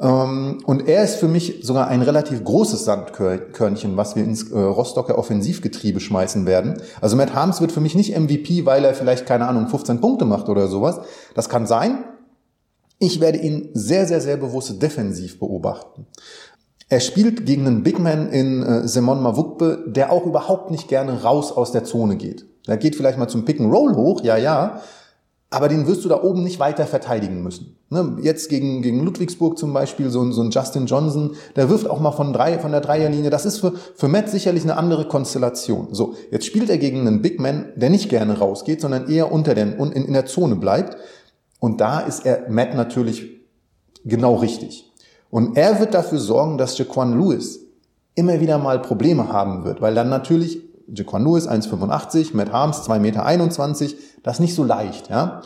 Ähm, 0.00 0.62
und 0.64 0.88
er 0.88 1.04
ist 1.04 1.16
für 1.16 1.28
mich 1.28 1.60
sogar 1.62 1.88
ein 1.88 2.00
relativ 2.00 2.42
großes 2.42 2.84
Sandkörnchen, 2.84 3.96
was 3.96 4.16
wir 4.16 4.24
ins 4.24 4.50
äh, 4.50 4.58
Rostocker 4.58 5.18
Offensivgetriebe 5.18 6.00
schmeißen 6.00 6.46
werden. 6.46 6.80
Also 7.00 7.16
Matt 7.16 7.34
Harms 7.34 7.60
wird 7.60 7.72
für 7.72 7.80
mich 7.80 7.94
nicht 7.94 8.18
MVP, 8.18 8.64
weil 8.64 8.84
er 8.84 8.94
vielleicht, 8.94 9.26
keine 9.26 9.46
Ahnung, 9.46 9.68
15 9.68 10.00
Punkte 10.00 10.24
macht 10.24 10.48
oder 10.48 10.68
sowas. 10.68 11.00
Das 11.34 11.48
kann 11.48 11.66
sein. 11.66 12.04
Ich 12.98 13.20
werde 13.20 13.38
ihn 13.38 13.70
sehr, 13.74 14.06
sehr, 14.06 14.20
sehr 14.20 14.36
bewusst 14.36 14.80
defensiv 14.82 15.38
beobachten. 15.38 16.06
Er 16.92 16.98
spielt 16.98 17.46
gegen 17.46 17.68
einen 17.68 17.84
Big 17.84 18.00
Man 18.00 18.30
in 18.30 18.64
äh, 18.64 18.88
Simon 18.88 19.22
Mavukbe, 19.22 19.84
der 19.86 20.10
auch 20.10 20.26
überhaupt 20.26 20.72
nicht 20.72 20.88
gerne 20.88 21.22
raus 21.22 21.52
aus 21.52 21.70
der 21.70 21.84
Zone 21.84 22.16
geht. 22.16 22.46
Der 22.66 22.78
geht 22.78 22.96
vielleicht 22.96 23.16
mal 23.16 23.28
zum 23.28 23.44
Pick 23.44 23.60
and 23.60 23.72
Roll 23.72 23.94
hoch, 23.94 24.22
ja, 24.22 24.36
ja, 24.36 24.80
aber 25.50 25.68
den 25.68 25.86
wirst 25.86 26.04
du 26.04 26.08
da 26.08 26.20
oben 26.20 26.42
nicht 26.42 26.58
weiter 26.58 26.86
verteidigen 26.86 27.44
müssen. 27.44 27.76
Ne? 27.90 28.18
Jetzt 28.22 28.48
gegen, 28.48 28.82
gegen 28.82 29.04
Ludwigsburg 29.04 29.56
zum 29.56 29.72
Beispiel, 29.72 30.10
so, 30.10 30.32
so 30.32 30.42
ein 30.42 30.50
Justin 30.50 30.86
Johnson, 30.86 31.36
der 31.54 31.70
wirft 31.70 31.88
auch 31.88 32.00
mal 32.00 32.10
von, 32.10 32.32
drei, 32.32 32.58
von 32.58 32.72
der 32.72 32.80
Dreierlinie. 32.80 33.30
Das 33.30 33.46
ist 33.46 33.58
für, 33.58 33.72
für 33.94 34.08
Matt 34.08 34.28
sicherlich 34.28 34.64
eine 34.64 34.76
andere 34.76 35.06
Konstellation. 35.06 35.88
So, 35.92 36.14
jetzt 36.32 36.46
spielt 36.46 36.70
er 36.70 36.78
gegen 36.78 37.06
einen 37.06 37.22
Big 37.22 37.38
Man, 37.38 37.72
der 37.76 37.90
nicht 37.90 38.08
gerne 38.08 38.36
rausgeht, 38.38 38.80
sondern 38.80 39.08
eher 39.08 39.30
unter 39.30 39.54
den, 39.54 39.74
in, 39.74 39.92
in 39.92 40.12
der 40.12 40.26
Zone 40.26 40.56
bleibt. 40.56 40.96
Und 41.60 41.80
da 41.80 42.00
ist 42.00 42.26
er 42.26 42.48
Matt 42.50 42.74
natürlich 42.74 43.40
genau 44.04 44.34
richtig. 44.36 44.89
Und 45.30 45.56
er 45.56 45.80
wird 45.80 45.94
dafür 45.94 46.18
sorgen, 46.18 46.58
dass 46.58 46.76
Jaquan 46.76 47.18
Lewis 47.18 47.60
immer 48.14 48.40
wieder 48.40 48.58
mal 48.58 48.80
Probleme 48.80 49.32
haben 49.32 49.64
wird, 49.64 49.80
weil 49.80 49.94
dann 49.94 50.08
natürlich 50.08 50.60
Jaquan 50.92 51.24
Lewis 51.24 51.48
1,85, 51.48 52.34
Matt 52.34 52.52
Harms 52.52 52.88
2,21 52.88 52.98
Meter, 52.98 53.94
das 54.22 54.40
nicht 54.40 54.54
so 54.54 54.64
leicht, 54.64 55.08
ja. 55.08 55.42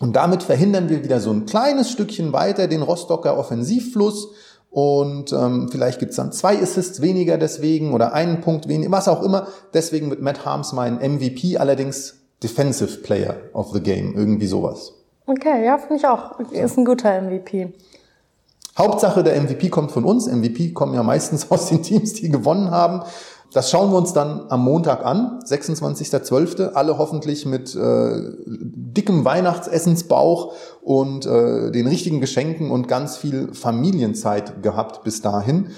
Und 0.00 0.16
damit 0.16 0.42
verhindern 0.42 0.88
wir 0.88 1.04
wieder 1.04 1.20
so 1.20 1.30
ein 1.30 1.44
kleines 1.44 1.90
Stückchen 1.90 2.32
weiter 2.32 2.68
den 2.68 2.80
Rostocker 2.80 3.36
Offensivfluss 3.36 4.28
und 4.70 5.32
ähm, 5.32 5.68
vielleicht 5.70 5.98
gibt's 5.98 6.16
dann 6.16 6.32
zwei 6.32 6.62
Assists 6.62 7.02
weniger 7.02 7.36
deswegen 7.36 7.92
oder 7.92 8.14
einen 8.14 8.40
Punkt 8.40 8.68
weniger, 8.68 8.92
was 8.92 9.08
auch 9.08 9.22
immer. 9.22 9.48
Deswegen 9.74 10.08
mit 10.08 10.22
Matt 10.22 10.46
Harms 10.46 10.72
mein 10.72 10.96
MVP, 10.96 11.58
allerdings 11.58 12.20
Defensive 12.42 12.98
Player 13.02 13.36
of 13.52 13.72
the 13.72 13.80
Game, 13.80 14.14
irgendwie 14.16 14.46
sowas. 14.46 14.94
Okay, 15.26 15.64
ja, 15.64 15.76
finde 15.76 15.96
ich 15.96 16.06
auch. 16.06 16.38
Ist 16.50 16.78
ein 16.78 16.84
guter 16.84 17.20
MVP. 17.20 17.72
Hauptsache, 18.76 19.22
der 19.22 19.40
MVP 19.40 19.68
kommt 19.68 19.92
von 19.92 20.04
uns. 20.04 20.26
MVP 20.26 20.72
kommen 20.72 20.94
ja 20.94 21.02
meistens 21.02 21.50
aus 21.50 21.66
den 21.66 21.82
Teams, 21.82 22.14
die 22.14 22.28
gewonnen 22.28 22.70
haben. 22.70 23.02
Das 23.52 23.68
schauen 23.68 23.90
wir 23.90 23.98
uns 23.98 24.12
dann 24.12 24.46
am 24.48 24.62
Montag 24.62 25.04
an, 25.04 25.40
26.12. 25.44 26.74
Alle 26.74 26.98
hoffentlich 26.98 27.46
mit 27.46 27.74
äh, 27.74 28.12
dickem 28.46 29.24
Weihnachtsessensbauch 29.24 30.54
und 30.82 31.26
äh, 31.26 31.72
den 31.72 31.88
richtigen 31.88 32.20
Geschenken 32.20 32.70
und 32.70 32.86
ganz 32.86 33.16
viel 33.16 33.52
Familienzeit 33.52 34.62
gehabt 34.62 35.02
bis 35.02 35.20
dahin. 35.20 35.70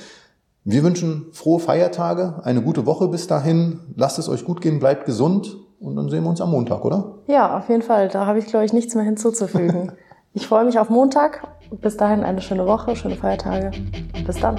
Wir 0.64 0.85
wünschen 0.85 1.26
frohe 1.33 1.61
Feiertage, 1.61 2.42
eine 2.44 2.61
gute 2.61 2.85
Woche 2.85 3.09
bis 3.09 3.26
dahin. 3.26 3.81
Lasst 3.96 4.18
es 4.18 4.28
euch 4.28 4.44
gut 4.44 4.61
gehen, 4.61 4.78
bleibt 4.78 5.07
gesund 5.07 5.57
und 5.81 5.96
dann 5.96 6.11
sehen 6.11 6.24
wir 6.24 6.31
uns 6.31 6.42
am 6.42 6.50
Montag, 6.50 6.85
oder? 6.85 7.14
Ja, 7.26 7.57
auf 7.57 7.70
jeden 7.70 7.83
Fall. 7.83 8.09
Da 8.09 8.26
habe 8.26 8.38
ich, 8.38 8.46
glaube 8.46 8.66
ich, 8.66 8.74
nichts 8.74 8.94
mehr 8.94 9.05
hinzuzufügen. 9.05 9.92
ich 10.35 10.46
freue 10.46 10.66
mich 10.66 10.78
auf 10.78 10.90
Montag 10.90 11.42
bis 11.80 11.96
dahin 11.96 12.24
eine 12.24 12.40
schöne 12.40 12.66
Woche, 12.66 12.94
schöne 12.96 13.16
Feiertage. 13.16 13.70
Bis 14.26 14.38
dann. 14.38 14.56